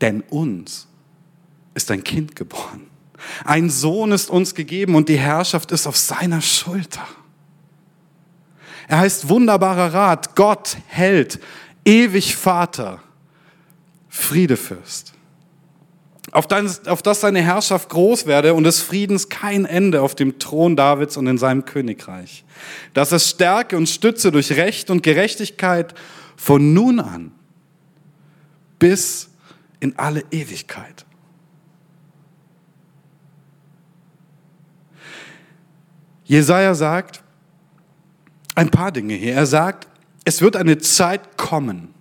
Denn 0.00 0.22
uns 0.22 0.88
ist 1.74 1.90
ein 1.90 2.02
Kind 2.02 2.36
geboren. 2.36 2.86
Ein 3.44 3.68
Sohn 3.70 4.12
ist 4.12 4.30
uns 4.30 4.54
gegeben 4.54 4.94
und 4.94 5.08
die 5.08 5.18
Herrschaft 5.18 5.72
ist 5.72 5.86
auf 5.86 5.96
seiner 5.96 6.40
Schulter. 6.40 7.06
Er 8.88 8.98
heißt 8.98 9.28
wunderbarer 9.28 9.94
Rat, 9.94 10.36
Gott, 10.36 10.76
Held, 10.86 11.40
ewig 11.84 12.36
Vater, 12.36 13.00
Friedefürst. 14.08 15.12
Auf, 16.32 16.46
dein, 16.46 16.68
auf 16.86 17.02
dass 17.02 17.20
seine 17.20 17.40
Herrschaft 17.42 17.88
groß 17.90 18.26
werde 18.26 18.54
und 18.54 18.64
des 18.64 18.80
Friedens 18.80 19.28
kein 19.28 19.64
Ende 19.64 20.02
auf 20.02 20.14
dem 20.14 20.38
Thron 20.38 20.74
Davids 20.74 21.16
und 21.16 21.26
in 21.26 21.38
seinem 21.38 21.64
Königreich. 21.64 22.44
Dass 22.92 23.12
es 23.12 23.30
Stärke 23.30 23.76
und 23.76 23.88
Stütze 23.88 24.32
durch 24.32 24.52
Recht 24.52 24.90
und 24.90 25.02
Gerechtigkeit 25.02 25.94
von 26.36 26.74
nun 26.74 26.98
an 26.98 27.32
bis 28.78 29.30
in 29.80 29.96
alle 29.98 30.24
Ewigkeit. 30.30 31.04
Jesaja 36.24 36.74
sagt 36.74 37.23
ein 38.54 38.70
paar 38.70 38.92
Dinge 38.92 39.14
hier. 39.14 39.34
Er 39.34 39.46
sagt, 39.46 39.88
es 40.24 40.40
wird 40.40 40.56
eine 40.56 40.78
Zeit 40.78 41.36
kommen, 41.36 41.94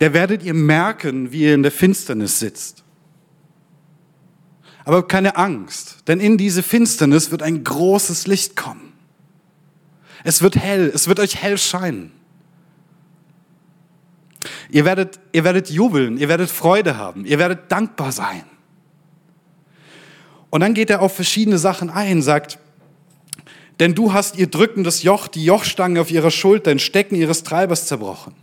der 0.00 0.12
werdet 0.12 0.42
ihr 0.42 0.54
merken, 0.54 1.32
wie 1.32 1.44
ihr 1.44 1.54
in 1.54 1.62
der 1.62 1.72
Finsternis 1.72 2.38
sitzt. 2.38 2.84
Aber 4.84 5.08
keine 5.08 5.36
Angst, 5.36 6.06
denn 6.06 6.20
in 6.20 6.38
diese 6.38 6.62
Finsternis 6.62 7.30
wird 7.30 7.42
ein 7.42 7.64
großes 7.64 8.26
Licht 8.26 8.56
kommen. 8.56 8.92
Es 10.22 10.42
wird 10.42 10.56
hell, 10.56 10.90
es 10.94 11.08
wird 11.08 11.18
euch 11.18 11.42
hell 11.42 11.58
scheinen. 11.58 12.12
Ihr 14.70 14.84
werdet, 14.84 15.18
ihr 15.32 15.44
werdet 15.44 15.70
jubeln, 15.70 16.18
ihr 16.18 16.28
werdet 16.28 16.50
Freude 16.50 16.96
haben, 16.96 17.24
ihr 17.24 17.38
werdet 17.38 17.72
dankbar 17.72 18.12
sein. 18.12 18.44
Und 20.50 20.60
dann 20.60 20.74
geht 20.74 20.90
er 20.90 21.00
auf 21.02 21.14
verschiedene 21.14 21.58
Sachen 21.58 21.90
ein, 21.90 22.22
sagt, 22.22 22.58
denn 23.80 23.94
du 23.94 24.12
hast 24.12 24.36
ihr 24.36 24.46
drückendes 24.46 25.02
Joch, 25.02 25.28
die 25.28 25.44
Jochstange 25.44 26.00
auf 26.00 26.10
ihrer 26.10 26.30
Schulter, 26.30 26.70
den 26.70 26.78
Stecken 26.78 27.14
ihres 27.14 27.42
Treibers 27.42 27.86
zerbrochen. 27.86 28.34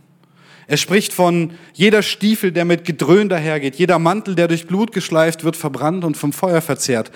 Er 0.66 0.76
spricht 0.76 1.12
von 1.12 1.52
jeder 1.74 2.02
Stiefel, 2.02 2.52
der 2.52 2.64
mit 2.64 2.84
Gedröhn 2.84 3.28
dahergeht, 3.28 3.76
jeder 3.76 3.98
Mantel, 3.98 4.34
der 4.34 4.48
durch 4.48 4.66
Blut 4.66 4.92
geschleift 4.92 5.44
wird, 5.44 5.56
verbrannt 5.56 6.04
und 6.04 6.16
vom 6.16 6.32
Feuer 6.32 6.60
verzehrt. 6.60 7.10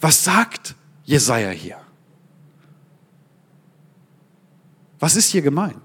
Was 0.00 0.24
sagt 0.24 0.74
Jesaja 1.04 1.50
hier? 1.50 1.76
Was 5.00 5.16
ist 5.16 5.30
hier 5.30 5.42
gemeint? 5.42 5.76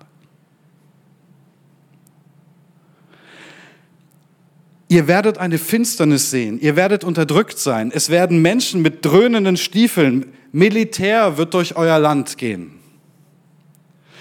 Ihr 4.88 5.08
werdet 5.08 5.38
eine 5.38 5.58
Finsternis 5.58 6.32
sehen, 6.32 6.60
ihr 6.60 6.76
werdet 6.76 7.04
unterdrückt 7.04 7.60
sein, 7.60 7.92
es 7.94 8.10
werden 8.10 8.42
Menschen 8.42 8.82
mit 8.82 9.06
dröhnenden 9.06 9.56
Stiefeln, 9.56 10.34
Militär 10.52 11.38
wird 11.38 11.54
durch 11.54 11.76
euer 11.76 12.00
Land 12.00 12.38
gehen. 12.38 12.80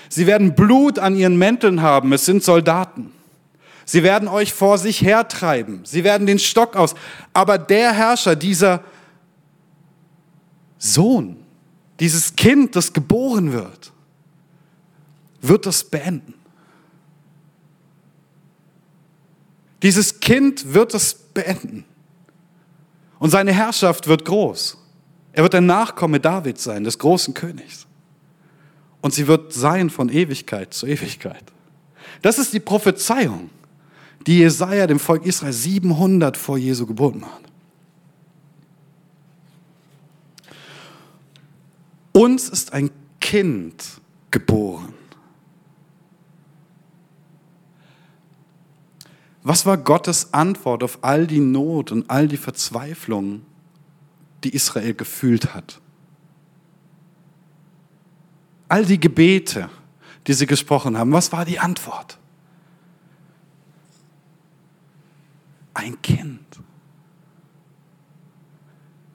Sie 0.09 0.27
werden 0.27 0.55
Blut 0.55 0.99
an 0.99 1.17
ihren 1.17 1.37
Mänteln 1.37 1.83
haben, 1.83 2.13
es 2.13 2.25
sind 2.25 2.43
Soldaten. 2.43 3.13
Sie 3.85 4.03
werden 4.03 4.29
euch 4.29 4.53
vor 4.53 4.77
sich 4.79 5.01
hertreiben, 5.03 5.81
sie 5.85 6.05
werden 6.05 6.27
den 6.27 6.39
Stock 6.39 6.77
aus. 6.77 6.95
Aber 7.33 7.57
der 7.57 7.93
Herrscher, 7.93 8.37
dieser 8.37 8.83
Sohn, 10.79 11.37
dieses 12.01 12.37
Kind, 12.37 12.77
das 12.77 12.93
geboren 12.93 13.53
wird, 13.53 13.93
wird 15.41 15.67
das 15.67 15.85
beenden. 15.85 16.35
Dieses 19.83 20.21
Kind 20.21 20.75
wird 20.75 20.95
es 20.95 21.15
beenden. 21.15 21.85
Und 23.19 23.31
seine 23.31 23.53
Herrschaft 23.53 24.07
wird 24.09 24.25
groß. 24.25 24.77
Er 25.39 25.45
wird 25.45 25.55
ein 25.55 25.67
Nachkomme 25.67 26.19
Davids 26.19 26.65
sein, 26.65 26.83
des 26.83 26.99
großen 26.99 27.33
Königs. 27.33 27.87
Und 29.01 29.15
sie 29.15 29.29
wird 29.29 29.53
sein 29.53 29.89
von 29.89 30.09
Ewigkeit 30.09 30.75
zu 30.75 30.85
Ewigkeit. 30.85 31.45
Das 32.23 32.41
ist 32.41 32.53
die 32.55 32.59
Prophezeiung, 32.59 33.49
die 34.27 34.39
Jesaja 34.39 34.89
dem 34.89 34.99
Volk 34.99 35.25
Israel 35.25 35.53
700 35.53 36.37
vor 36.37 36.59
Jesu 36.59 36.87
Geburt 36.87 37.21
macht. 37.21 37.43
Uns 42.11 42.49
ist 42.49 42.73
ein 42.73 42.91
Kind 43.21 44.01
geboren. 44.33 44.93
Was 49.45 49.65
war 49.67 49.77
Gottes 49.77 50.35
Antwort 50.35 50.83
auf 50.83 50.99
all 51.03 51.29
die 51.29 51.39
Not 51.39 51.93
und 51.93 52.11
all 52.11 52.27
die 52.27 52.37
Verzweiflung, 52.37 53.43
die 54.45 54.55
Israel 54.55 54.95
gefühlt 54.95 55.55
hat? 55.55 55.81
All 58.69 58.85
die 58.85 59.01
Gebete, 59.01 59.71
die 60.27 60.35
sie 60.35 60.47
gesprochen 60.47 60.97
haben, 60.99 61.13
was 61.13 61.33
war 61.33 61.45
die 61.45 61.59
Antwort? 61.59 62.19
Ein 65.75 66.01
Kind. 66.03 66.61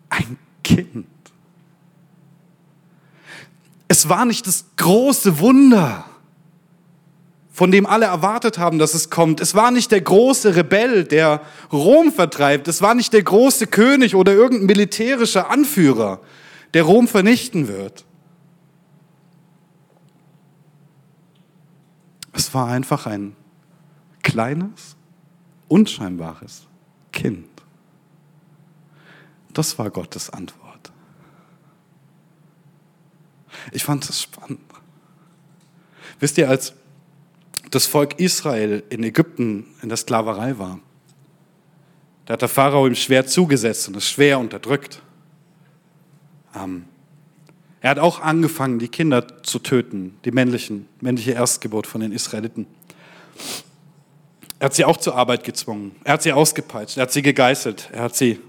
Ein 0.10 0.38
Kind. 0.64 1.08
Es 3.88 4.10
war 4.10 4.26
nicht 4.26 4.48
das 4.48 4.66
große 4.78 5.40
Wunder 5.40 6.06
von 7.54 7.70
dem 7.70 7.86
alle 7.86 8.08
erwartet 8.08 8.58
haben, 8.58 8.80
dass 8.80 8.96
es 8.96 9.12
kommt. 9.12 9.40
Es 9.40 9.54
war 9.54 9.70
nicht 9.70 9.92
der 9.92 10.02
große 10.02 10.56
Rebell, 10.56 11.04
der 11.04 11.40
Rom 11.72 12.12
vertreibt. 12.12 12.68
Es 12.68 12.82
war 12.82 12.96
nicht 12.96 13.14
der 13.14 13.22
große 13.22 13.68
König 13.68 14.16
oder 14.16 14.34
irgendein 14.34 14.66
militärischer 14.66 15.52
Anführer, 15.52 16.20
der 16.74 16.82
Rom 16.82 17.08
vernichten 17.08 17.68
wird. 17.68 18.06
Es 22.34 22.52
war 22.56 22.70
einfach 22.70 23.06
ein 23.06 23.36
kleines, 24.24 24.96
unscheinbares 25.68 26.64
Kind. 27.12 27.48
Das 29.54 29.78
war 29.78 29.92
Gottes 29.92 30.32
Antwort. 30.32 30.92
Ich 33.72 33.84
fand 33.84 34.10
es 34.10 34.24
spannend. 34.24 34.60
Wisst 36.20 36.40
ihr, 36.40 36.50
als 36.50 36.74
das 37.74 37.88
Volk 37.88 38.20
Israel 38.20 38.84
in 38.90 39.04
Ägypten 39.04 39.66
in 39.82 39.90
der 39.90 39.98
Sklaverei 39.98 40.58
war. 40.60 40.80
Da 42.26 42.34
hat 42.34 42.42
der 42.42 42.50
Pharao 42.50 42.88
ihm 42.88 42.96
schwer 42.96 43.26
zugesetzt 43.26 43.88
und 43.88 43.98
es 43.98 44.08
schwer 44.08 44.40
unterdrückt. 44.40 45.02
Ähm, 46.56 46.86
er 47.82 47.90
hat 47.90 48.00
auch 48.00 48.22
angefangen, 48.22 48.80
die 48.80 48.88
Kinder 48.88 49.44
zu 49.44 49.60
töten, 49.60 50.18
die 50.24 50.32
männlichen, 50.32 50.88
männliche 51.02 51.32
Erstgeburt 51.32 51.88
von 51.88 52.02
den 52.02 52.12
Israeliten. 52.14 52.66
Er 54.60 54.66
hat 54.66 54.74
sie 54.76 54.86
auch 54.86 54.98
zur 54.98 55.16
Arbeit 55.16 55.44
gezwungen. 55.44 55.96
Er 56.06 56.14
hat 56.14 56.24
sie 56.24 56.32
ausgepeitscht. 56.32 56.98
Er 56.98 57.04
hat 57.04 57.12
sie 57.12 57.22
gegeißelt. 57.22 57.90
Er 57.92 58.04
hat 58.04 58.16
sie 58.16 58.40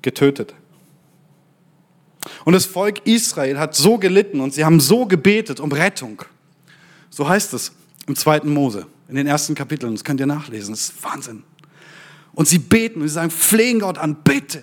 getötet. 0.00 0.54
Und 2.44 2.54
das 2.54 2.64
Volk 2.64 3.06
Israel 3.06 3.58
hat 3.58 3.74
so 3.74 3.98
gelitten 3.98 4.40
und 4.40 4.54
sie 4.54 4.64
haben 4.64 4.80
so 4.80 5.04
gebetet 5.04 5.60
um 5.60 5.70
Rettung. 5.72 6.22
So 7.10 7.28
heißt 7.28 7.52
es 7.52 7.72
im 8.08 8.16
zweiten 8.16 8.52
Mose, 8.52 8.86
in 9.08 9.14
den 9.14 9.26
ersten 9.26 9.54
Kapiteln. 9.54 9.94
Das 9.94 10.04
könnt 10.04 10.20
ihr 10.20 10.26
nachlesen. 10.26 10.72
Das 10.72 10.80
ist 10.80 11.04
Wahnsinn. 11.04 11.44
Und 12.32 12.48
sie 12.48 12.58
beten 12.58 13.00
und 13.00 13.08
sie 13.08 13.14
sagen, 13.14 13.30
flehen 13.30 13.80
Gott 13.80 13.98
an, 13.98 14.16
bitte, 14.22 14.62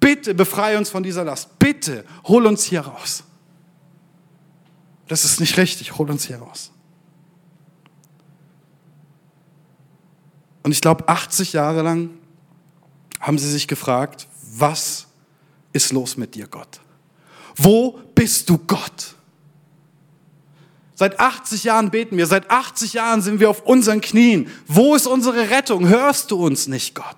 bitte 0.00 0.34
befreie 0.34 0.78
uns 0.78 0.90
von 0.90 1.02
dieser 1.02 1.24
Last. 1.24 1.58
Bitte, 1.58 2.04
hol 2.24 2.46
uns 2.46 2.64
hier 2.64 2.80
raus. 2.80 3.24
Das 5.08 5.24
ist 5.24 5.40
nicht 5.40 5.56
richtig, 5.56 5.98
hol 5.98 6.10
uns 6.10 6.26
hier 6.26 6.38
raus. 6.38 6.70
Und 10.62 10.72
ich 10.72 10.80
glaube, 10.80 11.08
80 11.08 11.54
Jahre 11.54 11.82
lang 11.82 12.10
haben 13.20 13.38
sie 13.38 13.50
sich 13.50 13.66
gefragt, 13.68 14.28
was 14.52 15.06
ist 15.72 15.92
los 15.92 16.16
mit 16.16 16.34
dir, 16.34 16.46
Gott? 16.46 16.80
Wo 17.56 17.98
bist 18.14 18.50
du, 18.50 18.58
Gott? 18.58 19.14
Seit 20.98 21.20
80 21.20 21.62
Jahren 21.62 21.92
beten 21.92 22.16
wir, 22.16 22.26
seit 22.26 22.50
80 22.50 22.94
Jahren 22.94 23.22
sind 23.22 23.38
wir 23.38 23.48
auf 23.48 23.62
unseren 23.64 24.00
Knien. 24.00 24.48
Wo 24.66 24.96
ist 24.96 25.06
unsere 25.06 25.48
Rettung? 25.48 25.86
Hörst 25.86 26.32
du 26.32 26.44
uns 26.44 26.66
nicht, 26.66 26.96
Gott? 26.96 27.16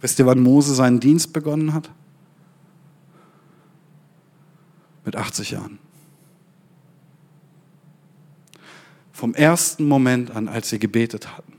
Wisst 0.00 0.20
ihr, 0.20 0.26
wann 0.26 0.38
Mose 0.38 0.72
seinen 0.72 1.00
Dienst 1.00 1.32
begonnen 1.32 1.74
hat? 1.74 1.90
Mit 5.04 5.16
80 5.16 5.50
Jahren. 5.50 5.80
Vom 9.24 9.32
ersten 9.32 9.88
Moment 9.88 10.32
an, 10.32 10.48
als 10.48 10.68
sie 10.68 10.78
gebetet 10.78 11.34
hatten, 11.34 11.54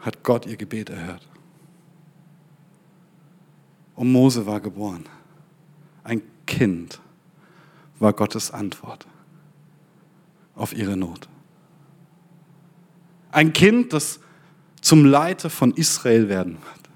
hat 0.00 0.24
Gott 0.24 0.46
ihr 0.46 0.56
Gebet 0.56 0.90
erhört. 0.90 1.28
Und 3.94 4.10
Mose 4.10 4.46
war 4.46 4.58
geboren. 4.58 5.04
Ein 6.02 6.22
Kind 6.44 7.00
war 8.00 8.12
Gottes 8.14 8.50
Antwort 8.50 9.06
auf 10.56 10.72
ihre 10.72 10.96
Not. 10.96 11.28
Ein 13.30 13.52
Kind, 13.52 13.92
das 13.92 14.18
zum 14.80 15.04
Leiter 15.04 15.50
von 15.50 15.70
Israel 15.74 16.28
werden 16.28 16.54
wird. 16.54 16.90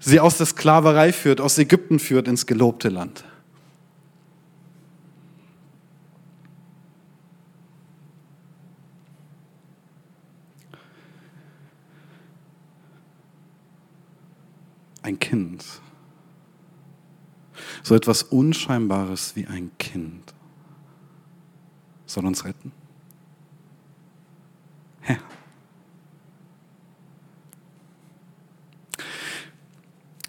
Sie 0.00 0.18
aus 0.18 0.38
der 0.38 0.46
Sklaverei 0.46 1.12
führt, 1.12 1.40
aus 1.40 1.56
Ägypten 1.56 2.00
führt 2.00 2.26
ins 2.26 2.46
gelobte 2.46 2.88
Land. 2.88 3.22
Ein 15.08 15.18
Kind. 15.18 15.64
So 17.82 17.94
etwas 17.94 18.22
Unscheinbares 18.22 19.34
wie 19.34 19.46
ein 19.46 19.70
Kind 19.78 20.34
soll 22.06 22.24
uns 22.26 22.44
retten. 22.44 22.72
Herr. 25.00 25.18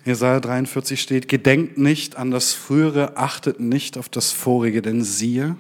Jesaja 0.05 0.39
43 0.39 0.99
steht: 0.99 1.27
Gedenkt 1.27 1.77
nicht 1.77 2.15
an 2.15 2.31
das 2.31 2.53
Frühere, 2.53 3.17
achtet 3.17 3.59
nicht 3.59 3.97
auf 3.97 4.09
das 4.09 4.31
Vorige, 4.31 4.81
denn 4.81 5.03
siehe, 5.03 5.55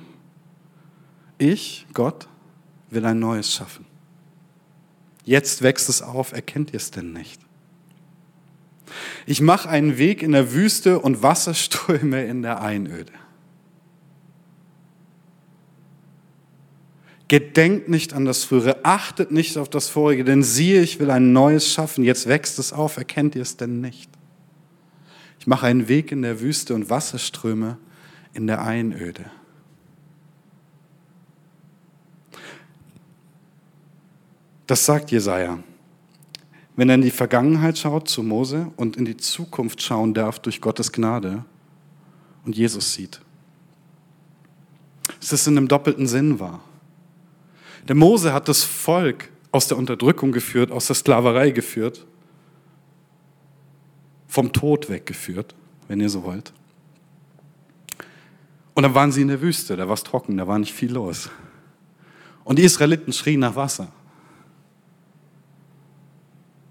ich, 1.37 1.85
Gott, 1.93 2.27
will 2.89 3.05
ein 3.05 3.19
Neues 3.19 3.53
schaffen. 3.53 3.85
Jetzt 5.23 5.61
wächst 5.61 5.89
es 5.89 6.01
auf, 6.01 6.31
erkennt 6.31 6.71
ihr 6.71 6.77
es 6.77 6.91
denn 6.91 7.13
nicht? 7.13 7.48
Ich 9.25 9.41
mache 9.41 9.69
einen 9.69 9.97
Weg 9.97 10.23
in 10.23 10.31
der 10.31 10.53
Wüste 10.53 10.99
und 10.99 11.23
Wasserströme 11.23 12.25
in 12.25 12.41
der 12.41 12.61
Einöde. 12.61 13.11
Gedenkt 17.27 17.89
nicht 17.89 18.13
an 18.13 18.25
das 18.25 18.43
Frühere, 18.43 18.83
achtet 18.83 19.31
nicht 19.31 19.57
auf 19.57 19.69
das 19.69 19.87
Vorige, 19.87 20.23
denn 20.23 20.41
siehe, 20.41 20.81
ich 20.81 20.99
will 20.99 21.11
ein 21.11 21.31
Neues 21.31 21.71
schaffen, 21.71 22.03
jetzt 22.03 22.27
wächst 22.27 22.57
es 22.57 22.73
auf, 22.73 22.97
erkennt 22.97 23.35
ihr 23.35 23.43
es 23.43 23.55
denn 23.55 23.81
nicht? 23.81 24.09
Ich 25.39 25.45
mache 25.45 25.67
einen 25.67 25.87
Weg 25.87 26.11
in 26.11 26.23
der 26.23 26.41
Wüste 26.41 26.73
und 26.73 26.89
Wasserströme 26.89 27.77
in 28.33 28.47
der 28.47 28.63
Einöde. 28.63 29.25
Das 34.65 34.85
sagt 34.85 35.11
Jesaja. 35.11 35.59
Wenn 36.79 36.87
er 36.87 36.95
in 36.95 37.01
die 37.01 37.11
Vergangenheit 37.11 37.77
schaut 37.77 38.07
zu 38.07 38.23
Mose 38.23 38.71
und 38.77 38.95
in 38.95 39.03
die 39.03 39.17
Zukunft 39.17 39.81
schauen 39.81 40.13
darf 40.13 40.39
durch 40.39 40.61
Gottes 40.61 40.93
Gnade 40.93 41.43
und 42.45 42.55
Jesus 42.55 42.93
sieht. 42.93 43.19
Es 45.19 45.45
in 45.45 45.57
einem 45.57 45.67
doppelten 45.67 46.07
Sinn 46.07 46.39
war. 46.39 46.61
Der 47.89 47.97
Mose 47.97 48.31
hat 48.31 48.47
das 48.47 48.63
Volk 48.63 49.29
aus 49.51 49.67
der 49.67 49.77
Unterdrückung 49.77 50.31
geführt, 50.31 50.71
aus 50.71 50.87
der 50.87 50.95
Sklaverei 50.95 51.49
geführt, 51.49 52.05
vom 54.29 54.53
Tod 54.53 54.89
weggeführt, 54.89 55.55
wenn 55.89 55.99
ihr 55.99 56.09
so 56.09 56.23
wollt. 56.23 56.53
Und 58.73 58.83
dann 58.83 58.95
waren 58.95 59.11
sie 59.11 59.23
in 59.23 59.27
der 59.27 59.41
Wüste, 59.41 59.75
da 59.75 59.85
war 59.89 59.95
es 59.95 60.03
trocken, 60.03 60.37
da 60.37 60.47
war 60.47 60.57
nicht 60.57 60.73
viel 60.73 60.93
los. 60.93 61.29
Und 62.45 62.57
die 62.57 62.63
Israeliten 62.63 63.11
schrien 63.11 63.41
nach 63.41 63.57
Wasser. 63.57 63.91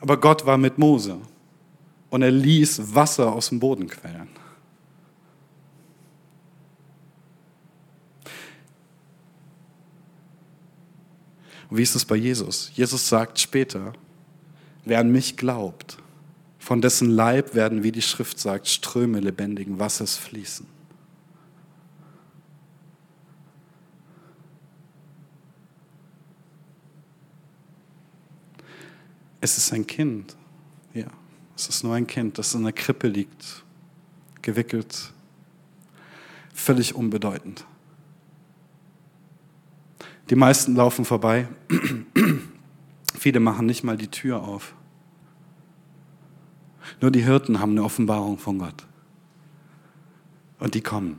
Aber 0.00 0.18
Gott 0.18 0.46
war 0.46 0.58
mit 0.58 0.78
Mose 0.78 1.18
und 2.10 2.22
er 2.22 2.30
ließ 2.30 2.94
Wasser 2.94 3.32
aus 3.32 3.48
dem 3.48 3.60
Boden 3.60 3.88
quellen. 3.88 4.28
Und 11.70 11.76
wie 11.76 11.82
ist 11.82 11.94
es 11.94 12.04
bei 12.04 12.16
Jesus? 12.16 12.70
Jesus 12.74 13.08
sagt 13.08 13.38
später, 13.38 13.92
wer 14.84 15.00
an 15.00 15.10
mich 15.10 15.36
glaubt, 15.36 15.98
von 16.58 16.80
dessen 16.80 17.10
Leib 17.10 17.54
werden, 17.54 17.82
wie 17.82 17.92
die 17.92 18.02
Schrift 18.02 18.38
sagt, 18.38 18.68
Ströme 18.68 19.20
lebendigen 19.20 19.78
Wassers 19.78 20.16
fließen. 20.16 20.77
Es 29.40 29.56
ist 29.56 29.72
ein 29.72 29.86
Kind. 29.86 30.36
Ja, 30.94 31.06
es 31.56 31.68
ist 31.68 31.84
nur 31.84 31.94
ein 31.94 32.06
Kind, 32.06 32.38
das 32.38 32.54
in 32.54 32.62
der 32.62 32.72
Krippe 32.72 33.08
liegt, 33.08 33.64
gewickelt, 34.42 35.12
völlig 36.52 36.94
unbedeutend. 36.94 37.64
Die 40.30 40.34
meisten 40.34 40.74
laufen 40.74 41.04
vorbei. 41.04 41.48
Viele 43.18 43.40
machen 43.40 43.66
nicht 43.66 43.82
mal 43.82 43.96
die 43.96 44.08
Tür 44.08 44.42
auf. 44.42 44.74
Nur 47.00 47.10
die 47.10 47.24
Hirten 47.24 47.60
haben 47.60 47.72
eine 47.72 47.84
Offenbarung 47.84 48.38
von 48.38 48.58
Gott. 48.58 48.86
Und 50.58 50.74
die 50.74 50.80
kommen. 50.80 51.18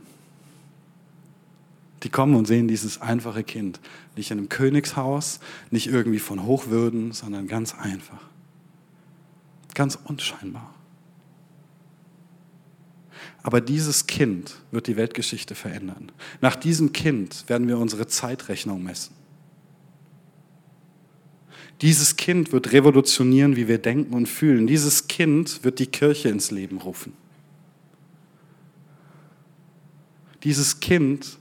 Die 2.02 2.08
kommen 2.08 2.34
und 2.34 2.46
sehen 2.46 2.68
dieses 2.68 3.00
einfache 3.00 3.44
Kind. 3.44 3.80
Nicht 4.20 4.30
in 4.30 4.36
einem 4.36 4.50
Königshaus, 4.50 5.40
nicht 5.70 5.86
irgendwie 5.86 6.18
von 6.18 6.44
Hochwürden, 6.44 7.12
sondern 7.12 7.46
ganz 7.48 7.74
einfach. 7.74 8.20
Ganz 9.72 9.98
unscheinbar. 10.04 10.74
Aber 13.42 13.62
dieses 13.62 14.06
Kind 14.06 14.56
wird 14.72 14.88
die 14.88 14.98
Weltgeschichte 14.98 15.54
verändern. 15.54 16.12
Nach 16.42 16.54
diesem 16.54 16.92
Kind 16.92 17.48
werden 17.48 17.66
wir 17.66 17.78
unsere 17.78 18.08
Zeitrechnung 18.08 18.82
messen. 18.82 19.14
Dieses 21.80 22.16
Kind 22.16 22.52
wird 22.52 22.72
revolutionieren, 22.72 23.56
wie 23.56 23.68
wir 23.68 23.78
denken 23.78 24.12
und 24.12 24.28
fühlen. 24.28 24.66
Dieses 24.66 25.08
Kind 25.08 25.64
wird 25.64 25.78
die 25.78 25.86
Kirche 25.86 26.28
ins 26.28 26.50
Leben 26.50 26.76
rufen. 26.76 27.14
Dieses 30.44 30.80
Kind 30.80 31.38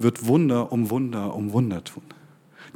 wird 0.00 0.26
Wunder 0.26 0.72
um 0.72 0.90
Wunder 0.90 1.34
um 1.34 1.52
Wunder 1.52 1.84
tun. 1.84 2.02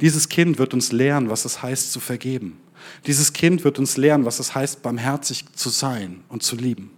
Dieses 0.01 0.29
Kind 0.29 0.57
wird 0.57 0.73
uns 0.73 0.91
lehren, 0.91 1.29
was 1.29 1.45
es 1.45 1.61
heißt 1.61 1.91
zu 1.91 1.99
vergeben. 1.99 2.59
Dieses 3.07 3.33
Kind 3.33 3.63
wird 3.63 3.79
uns 3.79 3.97
lehren, 3.97 4.25
was 4.25 4.39
es 4.39 4.53
heißt, 4.53 4.81
barmherzig 4.81 5.45
zu 5.53 5.69
sein 5.69 6.23
und 6.29 6.43
zu 6.43 6.55
lieben. 6.55 6.91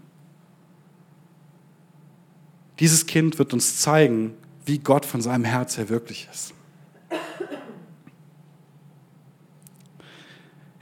Dieses 2.80 3.06
Kind 3.06 3.40
wird 3.40 3.54
uns 3.54 3.80
zeigen, 3.80 4.34
wie 4.66 4.80
Gott 4.80 5.06
von 5.06 5.22
seinem 5.22 5.46
Herz 5.46 5.78
her 5.78 5.90
wirklich 5.90 6.28
ist. 6.32 6.54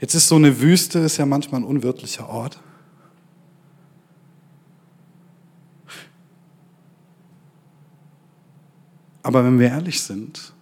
Jetzt 0.00 0.14
ist 0.14 0.28
so 0.28 0.36
eine 0.36 0.60
Wüste, 0.60 0.98
ist 0.98 1.16
ja 1.16 1.24
manchmal 1.24 1.62
ein 1.62 1.64
unwirtlicher 1.64 2.28
Ort. 2.28 2.60
Aber 9.26 9.44
wenn 9.44 9.58
wir 9.58 9.70
ehrlich 9.70 10.02
sind, 10.02 10.52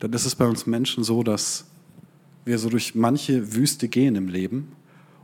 dann 0.00 0.12
ist 0.12 0.24
es 0.24 0.34
bei 0.34 0.44
uns 0.44 0.66
Menschen 0.66 1.04
so, 1.04 1.22
dass 1.22 1.66
wir 2.44 2.58
so 2.58 2.68
durch 2.68 2.96
manche 2.96 3.54
Wüste 3.54 3.86
gehen 3.86 4.16
im 4.16 4.26
Leben 4.26 4.72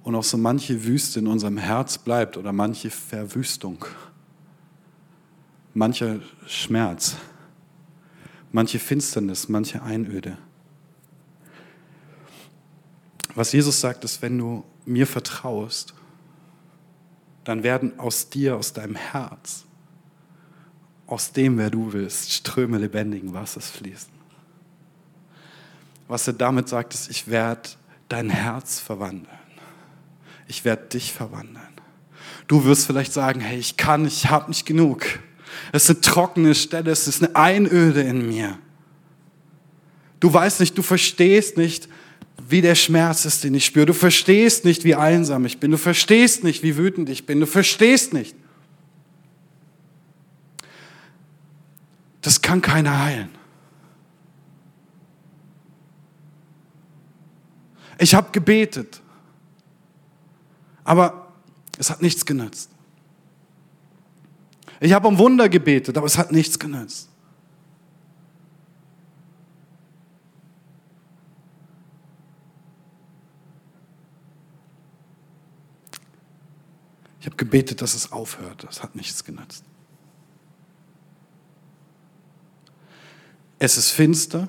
und 0.05 0.15
auch 0.15 0.23
so 0.23 0.37
manche 0.37 0.85
Wüste 0.85 1.19
in 1.19 1.27
unserem 1.27 1.59
Herz 1.59 1.99
bleibt 1.99 2.37
oder 2.37 2.53
manche 2.53 2.91
Verwüstung 2.91 3.85
mancher 5.73 6.21
Schmerz, 6.47 7.17
manche 8.53 8.79
Finsternis, 8.79 9.49
manche 9.49 9.83
Einöde. 9.83 10.39
Was 13.35 13.51
Jesus 13.51 13.81
sagt, 13.81 14.05
ist, 14.05 14.23
wenn 14.23 14.39
du 14.39 14.63
mir 14.87 15.09
vertraust, 15.09 15.95
dann 17.43 17.65
werden 17.65 17.99
aus 17.99 18.31
dir, 18.31 18.57
aus 18.57 18.73
deinem 18.73 18.95
Herz, 18.95 19.65
aus 21.15 21.31
dem, 21.31 21.59
wer 21.59 21.71
du 21.71 21.93
willst, 21.93 22.33
Ströme 22.33 22.77
lebendigen 22.77 23.33
Wassers 23.33 23.71
fließen. 23.71 24.13
Was 26.09 26.27
er 26.27 26.33
damit 26.33 26.69
sagt, 26.69 26.93
ist, 26.93 27.09
ich 27.09 27.29
werde 27.29 27.71
dein 28.09 28.31
Herz 28.31 28.81
verwandeln. 28.81 29.29
Ich 30.49 30.65
werde 30.65 30.87
dich 30.89 31.13
verwandeln. 31.13 31.63
Du 32.49 32.65
wirst 32.65 32.87
vielleicht 32.87 33.13
sagen, 33.13 33.39
hey, 33.39 33.57
ich 33.57 33.77
kann, 33.77 34.05
ich 34.07 34.29
habe 34.29 34.49
nicht 34.49 34.67
genug. 34.67 35.07
Es 35.71 35.85
ist 35.85 35.91
eine 35.91 36.01
trockene 36.01 36.55
Stelle, 36.57 36.91
es 36.91 37.07
ist 37.07 37.23
eine 37.23 37.37
Einöde 37.37 38.03
in 38.03 38.27
mir. 38.27 38.59
Du 40.19 40.33
weißt 40.33 40.59
nicht, 40.59 40.77
du 40.77 40.83
verstehst 40.83 41.57
nicht, 41.57 41.89
wie 42.49 42.61
der 42.61 42.75
Schmerz 42.75 43.25
ist, 43.25 43.45
den 43.45 43.55
ich 43.55 43.65
spüre. 43.65 43.87
Du 43.87 43.93
verstehst 43.93 44.65
nicht, 44.65 44.83
wie 44.83 44.97
einsam 44.97 45.47
ich 45.47 45.61
bin. 45.61 45.71
Du 45.71 45.79
verstehst 45.79 46.43
nicht, 46.43 46.65
wie 46.65 46.77
wütend 46.77 47.09
ich 47.09 47.25
bin. 47.25 47.39
Du 47.39 47.47
verstehst 47.47 48.13
nicht. 48.13 48.35
Das 52.25 52.41
kann 52.41 52.63
keiner 52.63 53.01
heilen. 53.01 53.29
Ich 57.99 58.15
habe 58.15 58.33
gebetet, 58.33 59.03
aber 60.85 61.29
es 61.77 61.91
hat 61.91 62.01
nichts 62.01 62.25
genützt. 62.25 62.71
Ich 64.81 64.95
habe 64.95 65.07
um 65.07 65.19
Wunder 65.19 65.51
gebetet, 65.51 65.99
aber 65.99 66.07
es 66.07 66.17
hat 66.17 66.33
nichts 66.33 66.59
genützt. 66.59 67.11
Ich 77.21 77.27
habe 77.27 77.37
gebetet, 77.37 77.83
dass 77.83 77.95
es 77.95 78.13
aufhört. 78.13 78.65
Das 78.65 78.83
hat 78.83 78.95
nichts 78.95 79.25
genützt. 79.25 79.63
Es 83.59 83.77
ist 83.77 83.91
finster, 83.91 84.49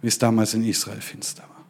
wie 0.00 0.08
es 0.08 0.18
damals 0.18 0.54
in 0.54 0.64
Israel 0.64 1.00
finster 1.00 1.42
war. 1.42 1.64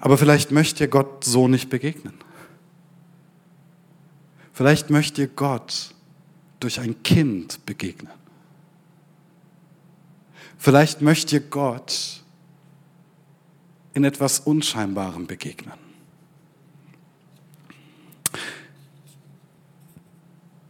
Aber 0.00 0.16
vielleicht 0.16 0.50
möchte 0.50 0.88
Gott 0.88 1.24
so 1.24 1.46
nicht 1.46 1.68
begegnen. 1.68 2.14
Vielleicht 4.52 4.90
möchte 4.90 5.28
Gott 5.28 5.94
durch 6.58 6.80
ein 6.80 7.02
Kind 7.02 7.64
begegnen. 7.66 8.12
Vielleicht 10.58 11.00
möchte 11.00 11.40
Gott 11.40 12.22
in 13.94 14.04
etwas 14.04 14.40
Unscheinbarem 14.40 15.26
begegnen. 15.26 15.74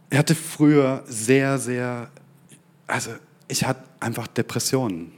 Er 0.09 0.19
hatte 0.19 0.35
früher 0.35 1.03
sehr, 1.07 1.57
sehr, 1.57 2.09
also 2.91 3.11
ich 3.47 3.65
hatte 3.65 3.83
einfach 3.99 4.27
Depressionen. 4.27 5.11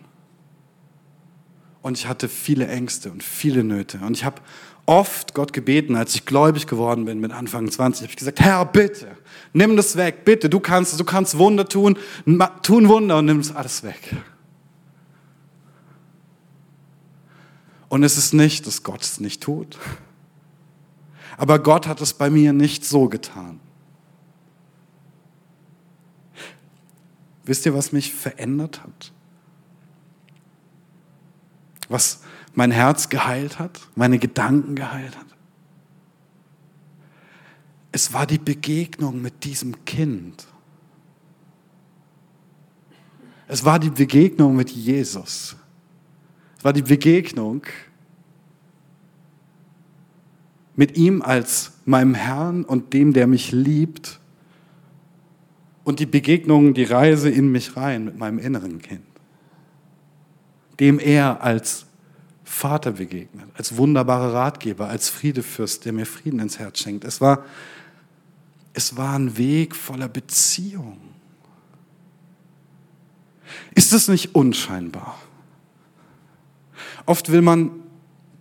Und 1.82 1.98
ich 1.98 2.08
hatte 2.08 2.30
viele 2.30 2.68
Ängste 2.68 3.12
und 3.12 3.22
viele 3.22 3.64
Nöte. 3.64 4.00
Und 4.00 4.16
ich 4.16 4.24
habe 4.24 4.42
oft 4.86 5.34
Gott 5.34 5.52
gebeten, 5.52 5.96
als 5.96 6.16
ich 6.16 6.26
gläubig 6.26 6.68
geworden 6.68 7.06
bin 7.06 7.20
mit 7.20 7.32
Anfang 7.32 7.70
20, 7.70 8.04
habe 8.04 8.12
ich 8.12 8.18
gesagt, 8.18 8.40
Herr, 8.40 8.66
bitte, 8.66 9.08
nimm 9.52 9.76
das 9.76 9.98
weg, 9.98 10.24
bitte, 10.24 10.50
du 10.50 10.60
kannst, 10.60 10.98
du 11.00 11.04
kannst 11.04 11.38
Wunder 11.38 11.68
tun, 11.68 11.98
tun 12.62 12.88
Wunder 12.88 13.18
und 13.18 13.26
nimm 13.26 13.40
das 13.40 13.54
alles 13.54 13.84
weg. 13.84 14.16
Und 17.90 18.04
es 18.04 18.18
ist 18.18 18.34
nicht, 18.34 18.66
dass 18.66 18.84
Gott 18.84 19.02
es 19.02 19.20
nicht 19.20 19.44
tut. 19.44 19.78
Aber 21.38 21.60
Gott 21.60 21.88
hat 21.88 22.02
es 22.02 22.14
bei 22.14 22.30
mir 22.30 22.54
nicht 22.54 22.86
so 22.86 23.08
getan. 23.10 23.60
Wisst 27.46 27.66
ihr, 27.66 27.74
was 27.74 27.92
mich 27.92 28.14
verändert 28.14 28.84
hat? 28.84 29.12
Was, 31.90 32.22
mein 32.54 32.72
Herz 32.72 33.10
geheilt 33.10 33.60
hat, 33.60 33.82
meine 33.96 34.20
Gedanken 34.20 34.76
geheilt 34.76 35.18
hat. 35.18 35.26
Es 37.92 38.14
war 38.14 38.26
die 38.26 38.40
Begegnung 38.40 39.22
mit 39.22 39.44
diesem 39.44 39.86
Kind. 39.86 40.48
Es 43.48 43.66
war 43.66 43.78
die 43.78 43.92
Begegnung 43.92 44.56
mit 44.56 44.72
Jesus. 44.72 45.56
Es 46.58 46.64
war 46.64 46.74
die 46.74 46.82
Begegnung 46.82 47.64
mit 50.76 50.98
ihm 50.98 51.22
als 51.22 51.74
meinem 51.86 52.16
Herrn 52.16 52.64
und 52.64 52.94
dem, 52.94 53.14
der 53.14 53.28
mich 53.28 53.52
liebt. 53.52 54.20
Und 55.84 56.00
die 56.00 56.06
Begegnung, 56.06 56.74
die 56.74 56.84
Reise 56.84 57.30
in 57.30 57.52
mich 57.52 57.76
rein 57.76 58.06
mit 58.06 58.18
meinem 58.18 58.40
inneren 58.40 58.82
Kind. 58.82 59.04
Dem 60.80 61.00
er 61.00 61.44
als 61.44 61.86
Vater 62.44 62.92
begegnet, 62.92 63.48
als 63.56 63.78
wunderbarer 63.78 64.34
Ratgeber, 64.34 64.88
als 64.88 65.10
Friedefürst, 65.10 65.86
der 65.86 65.94
mir 65.94 66.06
Frieden 66.06 66.40
ins 66.40 66.60
Herz 66.60 66.80
schenkt. 66.80 67.04
Es 67.04 67.20
war, 67.20 67.46
es 68.74 68.96
war 68.96 69.18
ein 69.18 69.38
Weg 69.38 69.76
voller 69.76 70.08
Beziehung. 70.08 70.98
Ist 73.76 73.94
es 73.94 74.08
nicht 74.08 74.36
unscheinbar? 74.36 75.20
Oft 77.06 77.32
will 77.32 77.42
man 77.42 77.72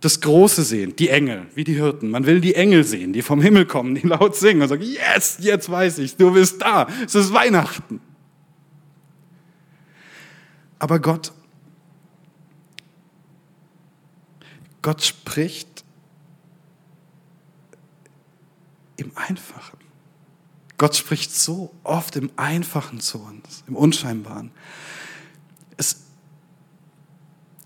das 0.03 0.19
Große 0.19 0.63
sehen, 0.63 0.95
die 0.95 1.09
Engel, 1.09 1.47
wie 1.55 1.63
die 1.63 1.75
Hirten. 1.75 2.09
Man 2.09 2.25
will 2.25 2.41
die 2.41 2.55
Engel 2.55 2.83
sehen, 2.83 3.13
die 3.13 3.21
vom 3.21 3.41
Himmel 3.41 3.65
kommen, 3.65 3.95
die 3.95 4.05
laut 4.05 4.35
singen 4.35 4.61
und 4.61 4.67
sagen, 4.67 4.83
yes, 4.83 5.37
jetzt 5.39 5.69
weiß 5.69 5.99
ich, 5.99 6.17
du 6.17 6.33
bist 6.33 6.61
da, 6.61 6.87
es 7.05 7.15
ist 7.15 7.33
Weihnachten. 7.33 8.01
Aber 10.79 10.99
Gott 10.99 11.31
Gott 14.83 15.01
spricht 15.01 15.85
im 18.97 19.11
Einfachen. 19.15 19.79
Gott 20.77 20.95
spricht 20.95 21.33
so 21.33 21.73
oft 21.83 22.17
im 22.17 22.29
Einfachen 22.35 22.99
zu 22.99 23.19
uns, 23.19 23.63
im 23.67 23.77
Unscheinbaren. 23.77 24.51
Es, 25.77 26.01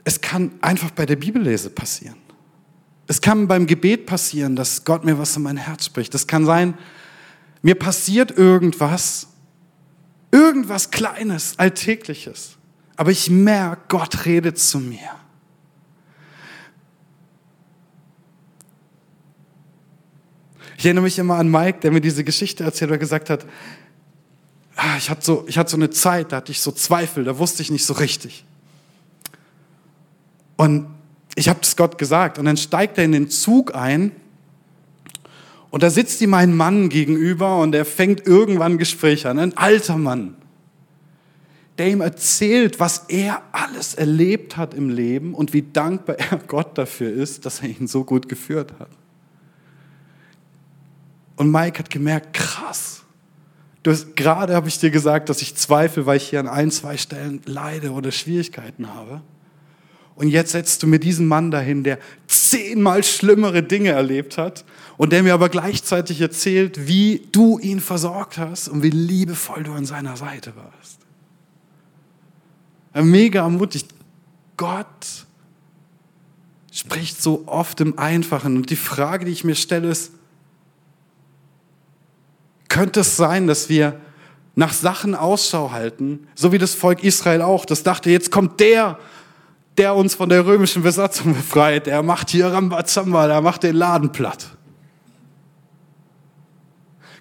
es 0.04 0.22
kann 0.22 0.52
einfach 0.62 0.92
bei 0.92 1.08
der 1.08 1.16
Bibellese 1.16 1.72
passieren. 1.72 2.27
Es 3.08 3.22
kann 3.22 3.48
beim 3.48 3.68
Gebet 3.68 4.06
passieren, 4.06 4.56
dass 4.56 4.84
Gott 4.84 5.06
mir 5.06 5.18
was 5.18 5.36
in 5.38 5.44
mein 5.44 5.58
Herz 5.58 5.86
spricht. 5.86 6.14
Es 6.14 6.28
kann 6.28 6.46
sein, 6.46 6.78
mir 7.62 7.76
passiert 7.76 8.32
irgendwas, 8.32 9.28
irgendwas 10.32 10.92
Kleines, 10.92 11.58
Alltägliches. 11.58 12.58
Aber 12.98 13.12
ich 13.12 13.30
merke, 13.30 13.84
Gott 13.88 14.26
redet 14.26 14.60
zu 14.60 14.80
mir. 14.80 15.10
Ich 20.78 20.86
erinnere 20.86 21.04
mich 21.04 21.18
immer 21.18 21.36
an 21.36 21.50
Mike, 21.50 21.80
der 21.80 21.92
mir 21.92 22.02
diese 22.02 22.24
Geschichte 22.24 22.64
erzählt 22.64 22.92
und 22.92 23.00
gesagt 23.00 23.30
hat, 23.30 23.46
ah, 24.76 24.98
ich 24.98 25.10
hatte, 25.10 25.26
so, 25.26 25.46
ich 25.48 25.58
hatte 25.58 25.72
so 25.72 25.78
eine 25.78 25.90
Zeit, 25.90 26.32
da 26.32 26.38
hatte 26.38 26.52
ich 26.52 26.62
so 26.62 26.72
Zweifel, 26.72 27.24
da 27.24 27.40
wusste 27.40 27.64
ich 27.64 27.72
nicht 27.72 27.86
so 27.86 27.94
richtig. 27.94 28.46
Und 30.56 30.97
ich 31.38 31.48
habe 31.50 31.60
das 31.60 31.76
Gott 31.76 32.00
gesagt 32.00 32.40
und 32.40 32.46
dann 32.46 32.58
steigt 32.58 32.98
er 32.98 33.06
in 33.06 33.12
den 33.12 33.30
Zug 33.30 33.76
ein 33.76 34.12
und 35.70 35.84
da 35.84 35.92
sitzt 35.92 36.20
ihm 36.22 36.34
ein 36.34 36.56
Mann 36.56 36.90
gegenüber 36.90 37.62
und 37.62 37.76
er 37.76 37.86
fängt 37.86 38.26
irgendwann 38.26 38.74
ein 38.74 38.78
Gespräch 38.80 39.28
an, 39.28 39.38
ein 39.38 39.56
alter 39.56 39.98
Mann, 39.98 40.34
der 41.78 41.90
ihm 41.90 42.02
erzählt, 42.02 42.80
was 42.80 43.06
er 43.10 43.44
alles 43.52 43.94
erlebt 43.94 44.58
hat 44.58 44.74
im 44.74 44.90
Leben 44.90 45.36
und 45.36 45.54
wie 45.54 45.62
dankbar 45.62 46.18
er 46.18 46.38
Gott 46.48 46.76
dafür 46.76 47.14
ist, 47.14 47.46
dass 47.46 47.62
er 47.62 47.70
ihn 47.70 47.86
so 47.86 48.04
gut 48.04 48.28
geführt 48.28 48.74
hat. 48.80 48.90
Und 51.36 51.52
Mike 51.52 51.78
hat 51.78 51.92
gemerkt, 51.92 52.34
krass. 52.34 53.04
Hast, 53.86 54.16
gerade 54.16 54.56
habe 54.56 54.68
ich 54.68 54.80
dir 54.80 54.90
gesagt, 54.90 55.30
dass 55.30 55.44
ich 55.44 55.56
zweifle, 55.56 56.08
weil 56.08 56.18
ich 56.18 56.30
hier 56.30 56.40
an 56.40 56.48
ein, 56.48 56.72
zwei 56.72 56.98
Stellen 56.98 57.42
leide 57.46 57.92
oder 57.92 58.12
Schwierigkeiten 58.12 58.94
habe. 58.94 59.22
Und 60.18 60.30
jetzt 60.30 60.52
setzt 60.52 60.82
du 60.82 60.88
mir 60.88 60.98
diesen 60.98 61.28
Mann 61.28 61.52
dahin, 61.52 61.84
der 61.84 62.00
zehnmal 62.26 63.04
schlimmere 63.04 63.62
Dinge 63.62 63.92
erlebt 63.92 64.40
hat 64.40 64.66
und 64.98 65.12
der 65.14 65.22
mir 65.22 65.36
aber 65.36 65.48
gleichzeitig 65.48 66.20
erzählt, 66.22 66.88
wie 66.88 67.28
du 67.32 67.60
ihn 67.60 67.80
versorgt 67.80 68.40
hast 68.40 68.68
und 68.68 68.82
wie 68.82 68.90
liebevoll 68.90 69.62
du 69.62 69.74
an 69.74 69.86
seiner 69.86 70.18
Seite 70.18 70.54
warst. 70.56 70.98
Mega 72.96 73.42
ermutigt. 73.42 73.94
Gott 74.58 75.28
spricht 76.72 77.22
so 77.22 77.44
oft 77.46 77.80
im 77.80 78.00
Einfachen. 78.00 78.58
Und 78.58 78.72
die 78.72 78.76
Frage, 78.76 79.26
die 79.26 79.32
ich 79.32 79.44
mir 79.44 79.54
stelle, 79.54 79.90
ist, 79.90 80.14
könnte 82.70 83.02
es 83.02 83.18
sein, 83.18 83.46
dass 83.46 83.70
wir 83.70 84.02
nach 84.56 84.74
Sachen 84.74 85.14
Ausschau 85.14 85.70
halten, 85.70 86.28
so 86.34 86.52
wie 86.52 86.58
das 86.58 86.74
Volk 86.74 87.04
Israel 87.04 87.44
auch. 87.44 87.66
Das 87.66 87.84
dachte, 87.84 88.10
jetzt 88.10 88.32
kommt 88.32 88.60
der, 88.60 88.98
der 89.78 89.96
uns 89.96 90.16
von 90.16 90.30
der 90.30 90.46
römischen 90.46 90.84
Besatzung 90.84 91.34
befreit. 91.34 91.88
Er 91.88 92.04
macht 92.04 92.30
hier 92.30 92.48
Rambazamba, 92.48 93.28
er 93.28 93.42
macht 93.42 93.64
den 93.64 93.76
Laden 93.76 94.12
platt. 94.12 94.58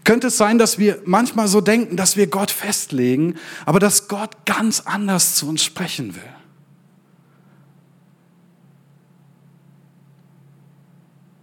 Könnte 0.05 0.29
es 0.29 0.37
sein, 0.37 0.57
dass 0.57 0.79
wir 0.79 1.03
manchmal 1.05 1.49
so 1.49 1.61
denken, 1.61 1.97
dass 1.97 2.16
wir 2.16 2.29
Gott 2.29 2.51
festlegen, 2.51 3.35
aber 3.64 3.81
dass 3.81 4.07
Gott 4.09 4.47
ganz 4.47 4.81
anders 4.85 5.35
zu 5.35 5.49
uns 5.49 5.64
sprechen 5.64 6.14
will? 6.14 6.23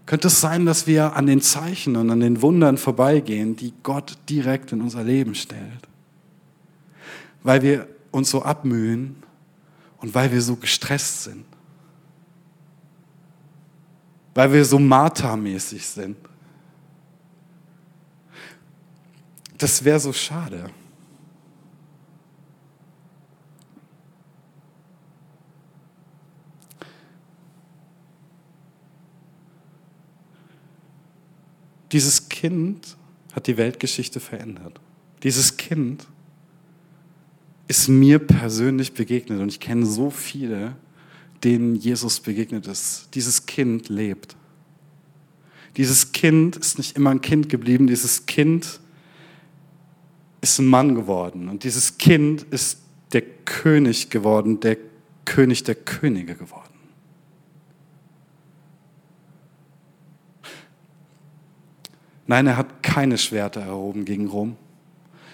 Könnte 0.05 0.27
es 0.27 0.39
sein, 0.39 0.65
dass 0.65 0.87
wir 0.87 1.15
an 1.15 1.25
den 1.25 1.41
Zeichen 1.41 1.95
und 1.95 2.09
an 2.09 2.19
den 2.19 2.41
Wundern 2.41 2.77
vorbeigehen, 2.77 3.55
die 3.55 3.73
Gott 3.83 4.17
direkt 4.29 4.71
in 4.71 4.81
unser 4.81 5.03
Leben 5.03 5.35
stellt? 5.35 5.87
Weil 7.41 7.63
wir 7.63 7.87
uns 8.11 8.29
so 8.29 8.43
abmühen 8.43 9.23
und 10.03 10.13
weil 10.13 10.29
wir 10.33 10.41
so 10.41 10.57
gestresst 10.57 11.23
sind. 11.23 11.45
Weil 14.33 14.51
wir 14.51 14.65
so 14.65 14.77
Martha-mäßig 14.77 15.87
sind. 15.87 16.17
Das 19.57 19.81
wäre 19.81 20.01
so 20.01 20.11
schade. 20.11 20.69
Dieses 31.93 32.27
Kind 32.27 32.97
hat 33.33 33.47
die 33.47 33.55
Weltgeschichte 33.55 34.19
verändert. 34.19 34.81
Dieses 35.21 35.55
Kind 35.55 36.05
ist 37.67 37.87
mir 37.87 38.19
persönlich 38.19 38.93
begegnet 38.93 39.39
und 39.39 39.49
ich 39.49 39.59
kenne 39.59 39.85
so 39.85 40.09
viele, 40.09 40.75
denen 41.43 41.75
Jesus 41.75 42.19
begegnet 42.19 42.67
ist. 42.67 43.09
Dieses 43.13 43.45
Kind 43.45 43.89
lebt. 43.89 44.35
Dieses 45.77 46.11
Kind 46.11 46.55
ist 46.55 46.77
nicht 46.77 46.95
immer 46.95 47.09
ein 47.09 47.21
Kind 47.21 47.49
geblieben, 47.49 47.87
dieses 47.87 48.25
Kind 48.25 48.79
ist 50.41 50.59
ein 50.59 50.67
Mann 50.67 50.93
geworden 50.93 51.49
und 51.49 51.63
dieses 51.63 51.97
Kind 51.97 52.43
ist 52.43 52.79
der 53.13 53.21
König 53.21 54.09
geworden, 54.09 54.59
der 54.59 54.77
König 55.25 55.63
der 55.63 55.75
Könige 55.75 56.35
geworden. 56.35 56.73
Nein, 62.27 62.47
er 62.47 62.57
hat 62.57 62.83
keine 62.83 63.17
Schwerter 63.17 63.61
erhoben 63.61 64.05
gegen 64.05 64.27
Rom. 64.27 64.55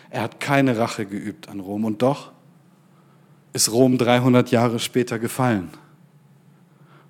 Er 0.09 0.23
hat 0.23 0.39
keine 0.39 0.77
Rache 0.77 1.05
geübt 1.05 1.49
an 1.49 1.59
Rom. 1.59 1.85
Und 1.85 2.01
doch 2.01 2.31
ist 3.53 3.71
Rom 3.71 3.97
300 3.97 4.51
Jahre 4.51 4.79
später 4.79 5.19
gefallen. 5.19 5.69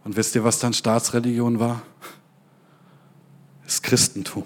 Und 0.04 0.16
wisst 0.16 0.36
ihr, 0.36 0.44
was 0.44 0.60
dann 0.60 0.74
Staatsreligion 0.74 1.60
war? 1.60 1.82
Das 3.64 3.82
Christentum. 3.82 4.46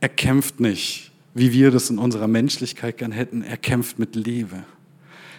Er 0.00 0.10
kämpft 0.10 0.60
nicht, 0.60 1.10
wie 1.34 1.52
wir 1.52 1.70
das 1.70 1.90
in 1.90 1.98
unserer 1.98 2.28
Menschlichkeit 2.28 2.98
gern 2.98 3.12
hätten. 3.12 3.42
Er 3.42 3.56
kämpft 3.56 3.98
mit 3.98 4.14
Liebe. 4.14 4.62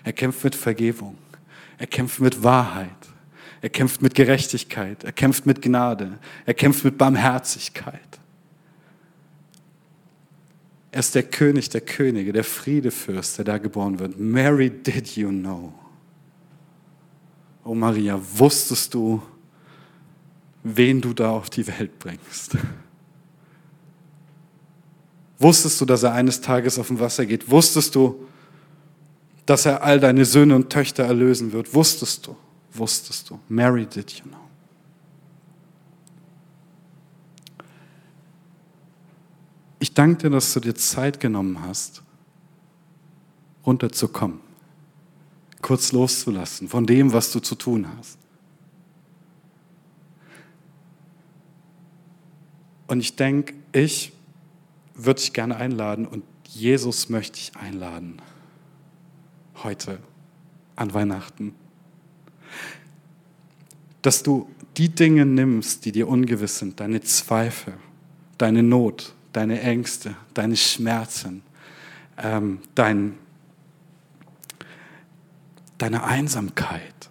Er 0.04 0.14
kämpft 0.14 0.44
mit 0.44 0.56
Vergebung. 0.56 1.18
Er 1.78 1.88
kämpft 1.88 2.20
mit 2.20 2.44
Wahrheit. 2.44 2.90
Er 3.62 3.70
kämpft 3.70 4.02
mit 4.02 4.16
Gerechtigkeit. 4.16 5.04
Er 5.04 5.12
kämpft 5.12 5.46
mit 5.46 5.62
Gnade. 5.62 6.20
Er 6.46 6.54
kämpft 6.54 6.84
mit 6.84 6.98
Barmherzigkeit. 6.98 8.02
Er 10.92 11.00
ist 11.00 11.16
der 11.16 11.24
König 11.24 11.70
der 11.70 11.82
Könige, 11.82 12.34
der 12.34 12.44
Friedefürst, 12.44 13.38
der 13.38 13.46
da 13.46 13.58
geboren 13.58 14.00
wird. 14.00 14.20
Mary, 14.20 14.70
did 14.70 15.16
you 15.16 15.30
know? 15.30 15.74
Oh 17.64 17.76
Maria, 17.76 18.20
wusstest 18.36 18.94
du, 18.94 19.22
wen 20.64 21.02
du 21.02 21.14
da 21.14 21.32
auf 21.32 21.50
die 21.50 21.68
Welt 21.68 22.00
bringst? 22.00 22.58
Wusstest 25.40 25.80
du, 25.82 25.86
dass 25.86 26.04
er 26.04 26.14
eines 26.14 26.42
Tages 26.42 26.80
auf 26.80 26.88
dem 26.88 27.00
Wasser 27.00 27.26
geht? 27.26 27.50
Wusstest 27.52 27.94
du, 27.94 28.26
dass 29.46 29.66
er 29.66 29.84
all 29.84 30.00
deine 30.00 30.26
Söhne 30.26 30.56
und 30.56 30.70
Töchter 30.70 31.04
erlösen 31.04 31.52
wird? 31.52 31.74
Wusstest 31.74 32.26
du? 32.26 32.36
Wusstest 32.74 33.30
du? 33.30 33.40
Mary 33.48 33.86
did 33.86 34.12
you 34.12 34.26
know. 34.26 34.38
Ich 39.80 39.94
danke 39.94 40.24
dir, 40.24 40.30
dass 40.32 40.54
du 40.54 40.60
dir 40.60 40.76
Zeit 40.76 41.20
genommen 41.20 41.62
hast, 41.62 42.02
runterzukommen, 43.66 44.40
kurz 45.62 45.92
loszulassen 45.92 46.68
von 46.68 46.86
dem, 46.86 47.14
was 47.14 47.32
du 47.32 47.40
zu 47.40 47.56
tun 47.56 47.88
hast. 47.98 48.18
Und 52.88 53.02
ich 53.02 53.16
denke, 53.16 53.54
ich 53.74 54.14
würde 54.96 55.20
dich 55.20 55.34
gerne 55.34 55.58
einladen 55.58 56.08
und 56.08 56.24
Jesus 56.46 57.10
möchte 57.10 57.38
ich 57.38 57.56
einladen. 57.56 58.22
Heute 59.64 60.00
an 60.76 60.94
Weihnachten. 60.94 61.54
Dass 64.02 64.24
du 64.24 64.50
die 64.78 64.90
Dinge 64.90 65.26
nimmst, 65.26 65.86
die 65.86 65.92
dir 65.92 66.08
ungewiss 66.08 66.60
sind, 66.60 66.80
deine 66.80 67.02
Zweifel, 67.02 67.74
deine 68.38 68.64
Not, 68.64 69.14
deine 69.34 69.62
Ängste, 69.62 70.16
deine 70.34 70.56
Schmerzen, 70.56 71.42
ähm, 72.18 72.60
dein, 72.76 73.18
deine 75.78 76.04
Einsamkeit, 76.04 77.10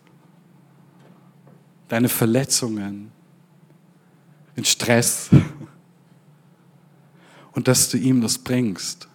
deine 1.88 2.08
Verletzungen, 2.08 3.10
den 4.56 4.64
Stress, 4.64 5.30
und 7.52 7.68
dass 7.68 7.88
du 7.88 7.96
ihm 7.96 8.20
das 8.20 8.38
bringst. 8.38 9.08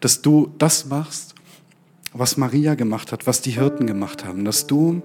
Dass 0.00 0.20
du 0.20 0.52
das 0.58 0.86
machst, 0.86 1.34
was 2.12 2.36
Maria 2.36 2.74
gemacht 2.74 3.12
hat, 3.12 3.26
was 3.26 3.40
die 3.40 3.52
Hirten 3.52 3.86
gemacht 3.86 4.24
haben, 4.24 4.44
dass 4.44 4.66
du, 4.66 5.02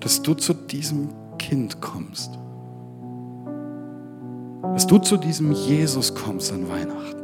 dass 0.00 0.22
du 0.22 0.34
zu 0.34 0.54
diesem 0.54 1.08
Kind 1.38 1.80
kommst. 1.80 2.38
Dass 4.62 4.86
du 4.86 4.98
zu 4.98 5.16
diesem 5.16 5.52
Jesus 5.52 6.14
kommst 6.14 6.52
an 6.52 6.68
Weihnachten. 6.68 7.18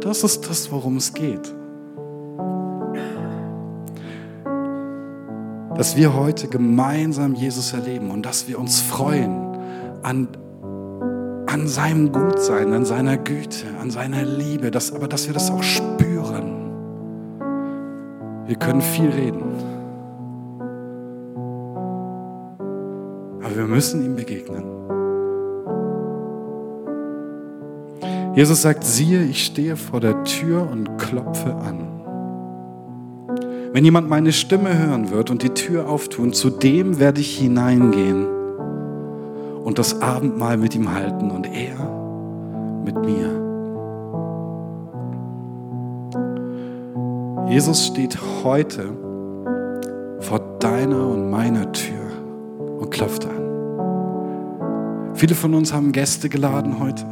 Das 0.00 0.24
ist 0.24 0.48
das, 0.48 0.70
worum 0.70 0.96
es 0.96 1.12
geht. 1.12 1.52
dass 5.80 5.96
wir 5.96 6.14
heute 6.14 6.46
gemeinsam 6.46 7.34
Jesus 7.34 7.72
erleben 7.72 8.10
und 8.10 8.26
dass 8.26 8.46
wir 8.46 8.58
uns 8.58 8.82
freuen 8.82 9.56
an, 10.02 10.28
an 11.50 11.66
seinem 11.66 12.12
Gutsein, 12.12 12.72
an 12.72 12.84
seiner 12.84 13.16
Güte, 13.16 13.66
an 13.80 13.90
seiner 13.90 14.24
Liebe, 14.24 14.70
dass, 14.70 14.92
aber 14.92 15.08
dass 15.08 15.26
wir 15.26 15.34
das 15.34 15.50
auch 15.50 15.62
spüren. 15.62 16.70
Wir 18.46 18.54
können 18.56 18.80
viel 18.80 19.10
reden, 19.10 19.42
aber 23.42 23.56
wir 23.56 23.66
müssen 23.66 24.04
ihm 24.04 24.14
begegnen. 24.14 24.64
Jesus 28.36 28.62
sagt, 28.62 28.84
siehe, 28.84 29.24
ich 29.24 29.44
stehe 29.44 29.74
vor 29.76 29.98
der 30.00 30.22
Tür 30.22 30.68
und 30.70 30.98
klopfe 30.98 31.52
an. 31.56 31.88
Wenn 33.72 33.84
jemand 33.84 34.08
meine 34.08 34.32
Stimme 34.32 34.78
hören 34.78 35.10
wird 35.10 35.30
und 35.30 35.42
die 35.42 35.50
Tür 35.50 35.88
auftun, 35.88 36.32
zu 36.32 36.48
dem 36.48 37.00
werde 37.00 37.20
ich 37.20 37.38
hineingehen 37.38 38.39
und 39.70 39.78
das 39.78 40.02
Abendmahl 40.02 40.56
mit 40.56 40.74
ihm 40.74 40.92
halten 40.92 41.30
und 41.30 41.46
er 41.46 41.78
mit 42.82 42.96
mir. 43.04 43.30
Jesus 47.48 47.86
steht 47.86 48.18
heute 48.42 48.88
vor 50.18 50.40
deiner 50.58 51.06
und 51.06 51.30
meiner 51.30 51.70
Tür 51.70 52.02
und 52.80 52.90
klopft 52.90 53.24
an. 53.26 55.14
Viele 55.14 55.36
von 55.36 55.54
uns 55.54 55.72
haben 55.72 55.92
Gäste 55.92 56.28
geladen 56.28 56.80
heute. 56.80 57.06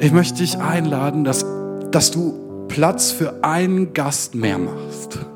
Ich 0.00 0.10
möchte 0.10 0.38
dich 0.38 0.58
einladen, 0.58 1.22
dass, 1.22 1.46
dass 1.92 2.10
du 2.10 2.66
Platz 2.66 3.12
für 3.12 3.44
einen 3.44 3.92
Gast 3.92 4.34
mehr 4.34 4.58
machst. 4.58 5.27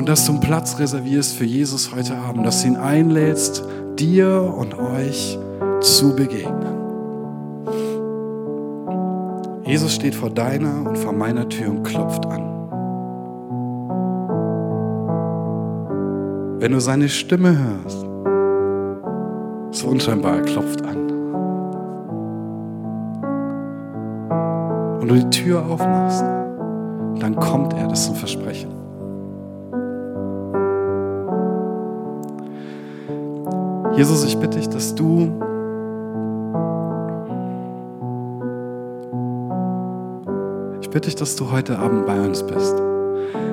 Und 0.00 0.08
dass 0.08 0.24
du 0.24 0.32
einen 0.32 0.40
Platz 0.40 0.78
reservierst 0.78 1.36
für 1.36 1.44
Jesus 1.44 1.94
heute 1.94 2.16
Abend, 2.16 2.46
dass 2.46 2.62
du 2.62 2.68
ihn 2.68 2.76
einlädst, 2.76 3.62
dir 3.98 4.50
und 4.56 4.72
euch 4.78 5.38
zu 5.82 6.16
begegnen. 6.16 6.74
Jesus 9.62 9.94
steht 9.94 10.14
vor 10.14 10.30
deiner 10.30 10.88
und 10.88 10.96
vor 10.96 11.12
meiner 11.12 11.46
Tür 11.50 11.68
und 11.68 11.82
klopft 11.82 12.24
an. 12.24 12.40
Wenn 16.60 16.72
du 16.72 16.80
seine 16.80 17.10
Stimme 17.10 17.54
hörst, 17.58 18.00
so 19.78 19.86
unscheinbar, 19.86 20.36
er 20.36 20.42
klopft 20.44 20.82
an. 20.82 21.08
du 25.06 25.14
die 25.14 25.28
Tür 25.28 25.66
aufmachst, 25.66 26.22
dann 27.20 27.36
kommt 27.36 27.74
er, 27.74 27.86
das 27.86 28.04
ist 28.04 28.10
ein 28.12 28.16
Versprechen. 28.16 28.79
Jesus, 34.00 34.24
ich 34.24 34.38
bitte 34.38 34.56
dich, 34.56 34.70
dass 34.70 34.94
du 34.94 35.30
ich 40.80 40.88
bitte 40.88 41.10
dich, 41.10 41.16
dass 41.16 41.36
du 41.36 41.50
heute 41.52 41.78
Abend 41.78 42.06
bei 42.06 42.18
uns 42.18 42.42
bist. 42.42 42.80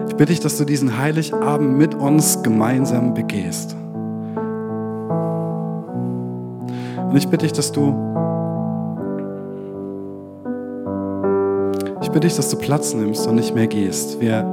Ich 0.08 0.16
bitte 0.16 0.32
dich, 0.32 0.40
dass 0.40 0.58
du 0.58 0.64
diesen 0.64 0.98
Heiligabend 0.98 1.78
mit 1.78 1.96
uns 1.96 2.44
gemeinsam 2.44 3.14
begehst. 3.14 3.76
Und 7.10 7.18
ich 7.18 7.28
bitte 7.28 7.46
dich, 7.46 7.52
dass 7.52 7.74
du 7.74 7.92
bitte 12.14 12.22
dich, 12.22 12.38
dass 12.38 12.50
du 12.50 12.56
Platz 12.56 12.94
nimmst 12.94 13.28
und 13.28 13.36
nicht 13.36 13.54
mehr 13.54 13.68
gehst. 13.68 14.22
Wir, 14.22 14.46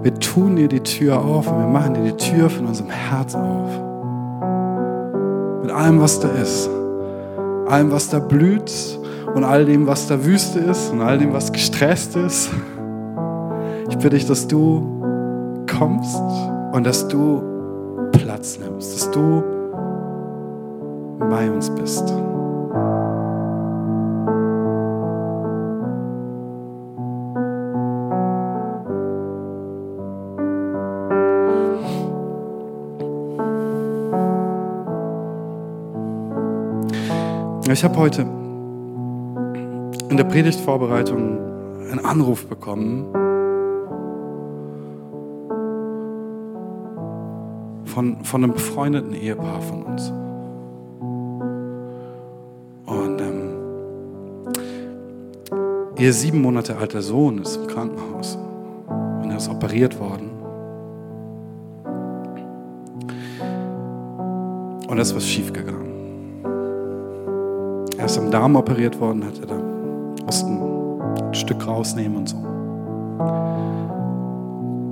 wir 0.00 0.14
tun 0.14 0.56
dir 0.56 0.68
die 0.68 0.80
Tür 0.80 1.20
auf 1.20 1.46
und 1.52 1.58
wir 1.58 1.68
machen 1.68 1.92
dir 1.92 2.04
die 2.04 2.16
Tür 2.16 2.48
von 2.48 2.64
unserem 2.64 2.88
Herz 2.88 3.34
auf. 3.34 3.91
Allem, 5.72 6.00
was 6.00 6.20
da 6.20 6.28
ist. 6.28 6.68
Allem, 7.66 7.90
was 7.90 8.10
da 8.10 8.18
blüht 8.18 8.72
und 9.34 9.44
all 9.44 9.64
dem, 9.64 9.86
was 9.86 10.06
da 10.06 10.24
Wüste 10.24 10.58
ist 10.58 10.92
und 10.92 11.00
all 11.00 11.18
dem, 11.18 11.32
was 11.32 11.52
gestresst 11.52 12.16
ist. 12.16 12.50
Ich 13.88 13.96
bitte 13.96 14.10
dich, 14.10 14.26
dass 14.26 14.46
du 14.46 15.64
kommst 15.78 16.20
und 16.72 16.84
dass 16.84 17.08
du 17.08 17.42
Platz 18.12 18.58
nimmst, 18.58 18.94
dass 18.94 19.10
du 19.10 19.42
bei 21.18 21.50
uns 21.50 21.70
bist. 21.70 22.12
Ich 37.72 37.82
habe 37.84 37.96
heute 37.96 38.26
in 40.10 40.16
der 40.18 40.24
Predigtvorbereitung 40.24 41.38
einen 41.90 42.04
Anruf 42.04 42.46
bekommen 42.46 43.06
von, 47.86 48.22
von 48.24 48.44
einem 48.44 48.52
befreundeten 48.52 49.14
Ehepaar 49.14 49.62
von 49.62 49.84
uns. 49.84 50.12
Und 52.84 53.20
ähm, 53.22 53.54
ihr 55.96 56.12
sieben 56.12 56.42
Monate 56.42 56.76
alter 56.76 57.00
Sohn 57.00 57.38
ist 57.38 57.56
im 57.56 57.68
Krankenhaus 57.68 58.36
und 59.22 59.30
er 59.30 59.38
ist 59.38 59.48
operiert 59.48 59.98
worden. 59.98 60.30
Und 64.88 64.98
es 64.98 65.08
ist 65.08 65.16
was 65.16 65.26
schiefgegangen. 65.26 65.81
Ist 68.12 68.18
am 68.18 68.30
Darm 68.30 68.56
operiert 68.56 69.00
worden, 69.00 69.24
hat 69.24 69.38
er 69.38 69.46
da 69.46 69.54
mussten 70.26 70.60
ein 70.60 71.34
Stück 71.34 71.66
rausnehmen 71.66 72.18
und 72.18 72.28
so. 72.28 72.36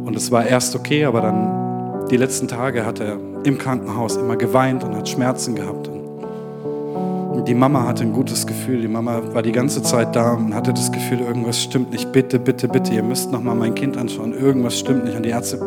Und 0.07 0.17
es 0.17 0.33
war 0.33 0.47
erst 0.47 0.75
okay, 0.75 1.05
aber 1.05 1.21
dann 1.21 2.07
die 2.11 2.17
letzten 2.17 2.49
Tage 2.49 2.87
hat 2.87 2.99
er 2.99 3.19
im 3.45 3.59
Krankenhaus 3.59 4.17
immer 4.17 4.37
geweint 4.37 4.85
und 4.85 4.97
hat 4.97 5.07
Schmerzen 5.07 5.55
gehabt. 5.55 5.87
Und 5.89 7.47
die 7.47 7.53
Mama 7.53 7.87
hatte 7.87 8.05
ein 8.05 8.15
gutes 8.15 8.47
Gefühl. 8.47 8.81
Die 8.81 8.89
Mama 8.89 9.21
war 9.35 9.43
die 9.43 9.53
ganze 9.53 9.83
Zeit 9.83 10.17
da 10.17 10.33
und 10.33 10.55
hatte 10.55 10.73
das 10.73 10.91
Gefühl, 10.91 11.21
irgendwas 11.21 11.63
stimmt 11.63 11.91
nicht. 11.91 12.11
Bitte, 12.13 12.39
bitte, 12.39 12.69
bitte, 12.69 12.95
ihr 12.95 13.03
müsst 13.03 13.31
noch 13.31 13.43
mal 13.43 13.55
mein 13.55 13.75
Kind 13.75 13.99
anschauen. 13.99 14.33
Irgendwas 14.33 14.79
stimmt 14.79 15.05
nicht. 15.05 15.19
Und 15.19 15.25
die 15.25 15.31
Ärzte, 15.31 15.61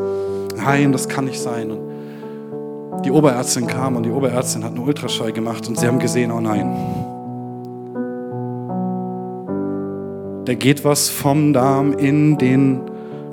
nein, 0.58 0.92
das 0.92 1.08
kann 1.08 1.26
nicht 1.26 1.40
sein. 1.40 1.70
Und 1.70 3.06
die 3.06 3.12
Oberärztin 3.12 3.68
kam 3.68 3.96
und 3.96 4.08
die 4.08 4.12
Oberärztin 4.12 4.64
hat 4.64 4.72
einen 4.72 4.80
Ultraschall 4.80 5.34
gemacht 5.34 5.68
und 5.68 5.80
sie 5.80 5.86
haben 5.86 6.00
gesehen, 6.00 6.32
oh 6.32 6.40
nein. 6.40 7.03
Da 10.46 10.54
geht 10.56 10.84
was 10.84 11.08
vom 11.08 11.54
Darm 11.54 11.94
in 11.94 12.38
den, 12.38 12.82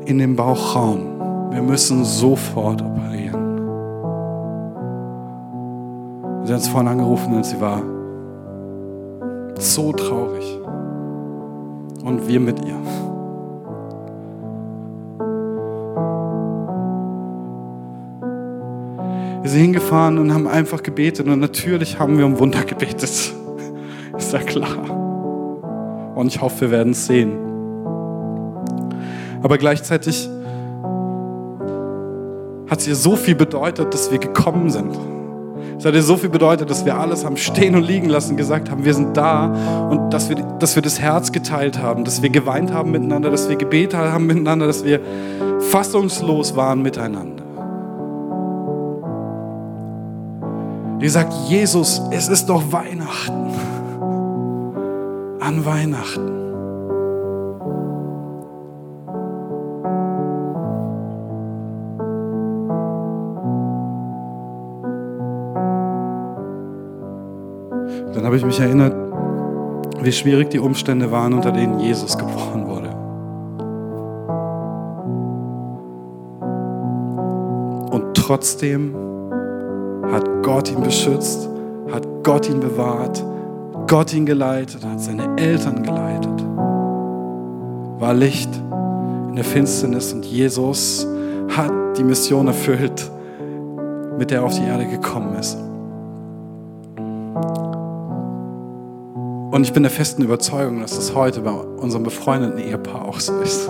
in 0.05 0.19
den 0.19 0.37
Bauchraum. 0.37 1.51
Wir 1.51 1.61
müssen 1.61 2.05
sofort 2.05 2.81
operieren. 2.81 3.61
Sie 6.45 6.53
hat 6.53 6.61
uns 6.61 6.69
vorhin 6.69 6.89
angerufen 6.89 7.35
und 7.35 7.45
sie 7.45 7.61
war 7.61 7.83
so 9.59 9.93
traurig. 9.93 10.59
Und 12.05 12.29
wir 12.29 12.39
mit 12.39 12.65
ihr. 12.65 12.77
Wir 19.43 19.51
sind 19.51 19.61
hingefahren 19.61 20.19
und 20.19 20.33
haben 20.33 20.47
einfach 20.47 20.81
gebetet 20.81 21.27
und 21.27 21.41
natürlich 21.41 21.99
haben 21.99 22.17
wir 22.19 22.25
um 22.25 22.39
Wunder 22.39 22.63
gebetet. 22.67 23.03
Ist 24.17 24.33
ja 24.33 24.39
klar. 24.39 25.00
Und 26.21 26.27
ich 26.27 26.39
hoffe, 26.43 26.61
wir 26.61 26.71
werden 26.71 26.93
es 26.93 27.07
sehen. 27.07 27.33
Aber 29.43 29.57
gleichzeitig 29.57 30.29
hat 32.69 32.81
es 32.81 32.87
ihr 32.87 32.95
so 32.95 33.17
viel 33.17 33.35
bedeutet, 33.35 33.95
dass 33.95 34.13
wir 34.13 34.19
gekommen 34.19 34.69
sind. 34.69 34.99
Es 35.79 35.87
hat 35.87 35.95
dir 35.95 36.03
so 36.03 36.19
viel 36.19 36.29
bedeutet, 36.29 36.69
dass 36.69 36.85
wir 36.85 36.99
alles 36.99 37.25
haben 37.25 37.39
stehen 37.39 37.75
und 37.75 37.85
liegen 37.85 38.11
lassen, 38.11 38.37
gesagt 38.37 38.71
haben, 38.71 38.85
wir 38.85 38.93
sind 38.93 39.17
da 39.17 39.89
und 39.89 40.11
dass 40.13 40.29
wir, 40.29 40.37
dass 40.59 40.75
wir 40.75 40.83
das 40.83 41.01
Herz 41.01 41.33
geteilt 41.33 41.81
haben, 41.81 42.05
dass 42.05 42.21
wir 42.21 42.29
geweint 42.29 42.71
haben 42.71 42.91
miteinander, 42.91 43.31
dass 43.31 43.49
wir 43.49 43.57
gebetet 43.57 43.99
haben 43.99 44.27
miteinander, 44.27 44.67
dass 44.67 44.85
wir 44.85 45.01
fassungslos 45.71 46.55
waren 46.55 46.83
miteinander. 46.83 47.45
Ihr 51.01 51.11
sagt, 51.11 51.33
Jesus, 51.49 52.03
es 52.11 52.29
ist 52.29 52.51
doch 52.51 52.63
Weihnachten. 52.73 53.41
An 55.41 55.65
Weihnachten. 55.65 56.41
Dann 68.15 68.25
habe 68.27 68.37
ich 68.37 68.45
mich 68.45 68.61
erinnert, 68.61 68.95
wie 70.03 70.13
schwierig 70.13 70.51
die 70.51 70.59
Umstände 70.59 71.11
waren, 71.11 71.33
unter 71.33 71.53
denen 71.53 71.81
Jesus 71.81 72.19
geboren 72.19 72.67
wurde. 72.67 72.91
Und 77.91 78.15
trotzdem 78.15 78.95
hat 80.13 80.43
Gott 80.43 80.71
ihn 80.71 80.83
beschützt, 80.83 81.49
hat 81.91 82.07
Gott 82.23 82.49
ihn 82.49 82.61
bewahrt, 82.61 83.25
Gott 83.91 84.15
ihn 84.15 84.25
geleitet, 84.25 84.85
hat 84.85 85.01
seine 85.01 85.37
Eltern 85.37 85.83
geleitet, 85.83 86.45
war 87.99 88.15
Licht 88.15 88.49
in 89.31 89.35
der 89.35 89.43
Finsternis 89.43 90.13
und 90.13 90.25
Jesus 90.25 91.05
hat 91.57 91.73
die 91.99 92.05
Mission 92.05 92.47
erfüllt, 92.47 93.11
mit 94.17 94.31
der 94.31 94.43
er 94.43 94.45
auf 94.45 94.57
die 94.57 94.63
Erde 94.63 94.87
gekommen 94.87 95.35
ist. 95.35 95.57
Und 99.51 99.65
ich 99.65 99.73
bin 99.73 99.83
der 99.83 99.91
festen 99.91 100.23
Überzeugung, 100.23 100.83
dass 100.83 100.95
das 100.95 101.17
heute 101.17 101.41
bei 101.41 101.51
unserem 101.51 102.05
befreundeten 102.05 102.61
Ehepaar 102.61 103.09
auch 103.09 103.19
so 103.19 103.41
ist. 103.41 103.69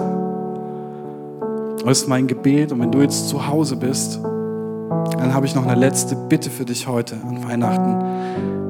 Das 1.82 2.02
ist 2.02 2.08
mein 2.08 2.26
Gebet. 2.26 2.72
Und 2.72 2.80
wenn 2.80 2.92
du 2.92 3.00
jetzt 3.00 3.30
zu 3.30 3.48
Hause 3.48 3.76
bist, 3.76 4.20
dann 4.22 5.32
habe 5.32 5.46
ich 5.46 5.54
noch 5.54 5.66
eine 5.66 5.80
letzte 5.80 6.14
Bitte 6.14 6.50
für 6.50 6.66
dich 6.66 6.86
heute 6.86 7.14
an 7.26 7.42
Weihnachten. 7.42 8.69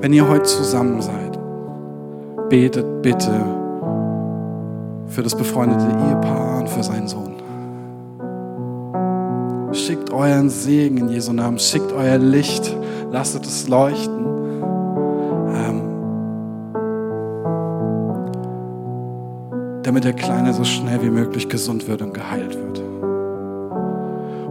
Wenn 0.00 0.12
ihr 0.12 0.28
heute 0.28 0.44
zusammen 0.44 1.00
seid, 1.02 1.38
betet 2.48 3.02
bitte 3.02 3.44
für 5.06 5.22
das 5.22 5.34
befreundete 5.34 5.84
Ehepaar 5.84 6.60
und 6.60 6.68
für 6.68 6.82
seinen 6.82 7.08
Sohn. 7.08 7.36
Schickt 9.72 10.10
euren 10.10 10.48
Segen 10.48 10.96
in 10.96 11.08
Jesu 11.08 11.32
Namen, 11.32 11.58
schickt 11.58 11.92
euer 11.92 12.18
Licht, 12.18 12.76
lasst 13.10 13.34
es 13.44 13.68
leuchten. 13.68 14.20
damit 19.90 20.04
der 20.04 20.12
Kleine 20.12 20.52
so 20.52 20.62
schnell 20.62 21.02
wie 21.02 21.10
möglich 21.10 21.48
gesund 21.48 21.88
wird 21.88 22.00
und 22.00 22.14
geheilt 22.14 22.56
wird. 22.56 22.78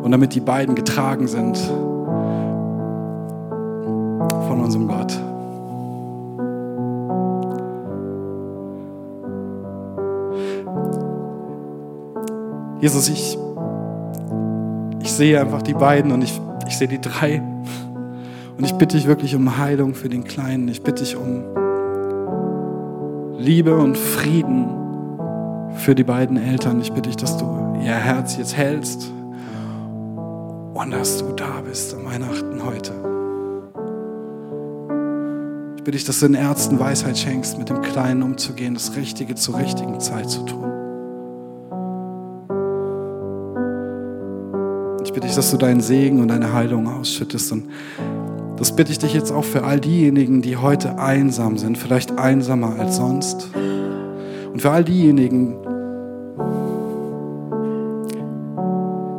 Und 0.04 0.12
damit 0.12 0.36
die 0.36 0.41
beiden 0.41 0.76
getragen 0.76 1.28
sind 1.28 1.58
von 4.47 4.62
unserem 4.62 4.89
Gott. 4.89 5.28
Jesus, 12.82 13.09
ich, 13.09 13.38
ich 15.01 15.11
sehe 15.11 15.39
einfach 15.39 15.61
die 15.61 15.73
beiden 15.73 16.11
und 16.11 16.23
ich, 16.23 16.39
ich 16.67 16.77
sehe 16.77 16.88
die 16.88 17.01
drei. 17.01 17.41
Und 18.57 18.63
ich 18.63 18.73
bitte 18.73 18.95
dich 18.95 19.07
wirklich 19.07 19.36
um 19.36 19.57
Heilung 19.57 19.95
für 19.95 20.07
den 20.07 20.23
Kleinen. 20.23 20.67
Ich 20.69 20.82
bitte 20.82 21.03
dich 21.03 21.17
um 21.17 21.43
Liebe 23.38 23.75
und 23.75 23.97
Frieden 23.97 24.67
für 25.75 25.93
die 25.93 26.03
beiden 26.03 26.38
Eltern. 26.38 26.80
Ich 26.80 26.91
bitte 26.93 27.09
dich, 27.09 27.17
dass 27.17 27.38
du 27.38 27.45
ihr 27.82 27.95
Herz 27.95 28.38
jetzt 28.38 28.55
hältst 28.55 29.11
und 30.73 30.91
dass 30.91 31.17
du 31.17 31.34
da 31.34 31.61
bist 31.65 31.93
am 31.93 32.05
Weihnachten 32.05 32.63
heute. 32.63 32.93
Ich 35.75 35.84
bitte 35.84 35.97
dich, 35.97 36.05
dass 36.05 36.19
du 36.19 36.27
den 36.27 36.36
Ärzten 36.36 36.80
Weisheit 36.80 37.17
schenkst, 37.17 37.57
mit 37.57 37.69
dem 37.69 37.82
Kleinen 37.82 38.23
umzugehen, 38.23 38.73
das 38.73 38.95
Richtige 38.95 39.36
zur 39.36 39.57
richtigen 39.57 39.99
Zeit 39.99 40.30
zu 40.30 40.45
tun. 40.45 40.68
Ich 45.10 45.14
bitte 45.14 45.26
dich, 45.26 45.36
dass 45.36 45.49
du 45.49 45.57
deinen 45.57 45.82
Segen 45.82 46.22
und 46.22 46.28
deine 46.28 46.53
Heilung 46.53 46.88
ausschüttest. 46.88 47.51
Und 47.51 47.64
das 48.57 48.76
bitte 48.76 48.91
ich 48.91 48.99
dich 48.99 49.16
jetzt 49.16 49.32
auch 49.32 49.43
für 49.43 49.64
all 49.64 49.80
diejenigen, 49.80 50.43
die 50.43 50.55
heute 50.55 50.99
einsam 50.99 51.57
sind, 51.57 51.80
vielleicht 51.80 52.20
einsamer 52.20 52.76
als 52.78 52.97
sonst. 52.97 53.49
Und 54.53 54.62
für 54.62 54.70
all 54.70 54.84
diejenigen, 54.84 55.55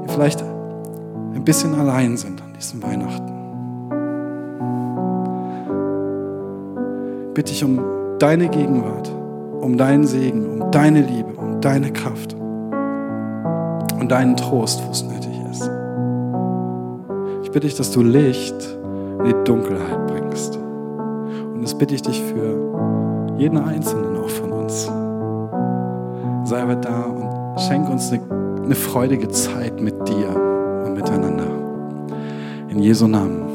die 0.05 0.13
vielleicht 0.13 0.45
ein 1.35 1.43
bisschen 1.45 1.75
allein 1.75 2.17
sind 2.17 2.41
an 2.41 2.53
diesem 2.57 2.81
Weihnachten, 2.85 3.33
bitte 7.35 7.51
ich 7.51 7.65
um 7.65 7.81
deine 8.21 8.49
Gegenwart, 8.49 9.11
um 9.61 9.77
deinen 9.77 10.07
Segen, 10.07 10.47
um 10.47 10.71
deine 10.71 11.01
Liebe, 11.01 11.33
um 11.37 11.61
deine 11.61 11.93
Kraft 11.93 12.37
und 13.99 14.09
deinen 14.09 14.37
Trost, 14.37 14.87
wo 14.87 14.93
es 14.93 15.03
nötig. 15.03 15.30
Ich 17.51 17.53
bitte 17.53 17.67
dich, 17.67 17.77
dass 17.77 17.91
du 17.91 18.03
Licht 18.03 18.79
in 19.19 19.25
die 19.25 19.45
Dunkelheit 19.45 20.07
bringst. 20.07 20.57
Und 20.57 21.63
das 21.63 21.77
bitte 21.77 21.97
ich 21.97 22.03
dich 22.03 22.23
für 22.23 23.35
jeden 23.39 23.59
Einzelnen 23.59 24.17
auch 24.17 24.31
von 24.31 24.53
uns 24.53 24.89
sei 26.51 26.63
aber 26.63 26.75
da 26.75 27.05
und 27.05 27.61
schenk 27.61 27.89
uns 27.89 28.11
eine, 28.13 28.23
eine 28.65 28.75
freudige 28.75 29.29
Zeit 29.29 29.81
mit 29.81 29.95
dir 30.09 30.29
und 30.85 30.95
miteinander. 30.95 31.47
In 32.69 32.81
Jesu 32.81 33.07
Namen. 33.07 33.50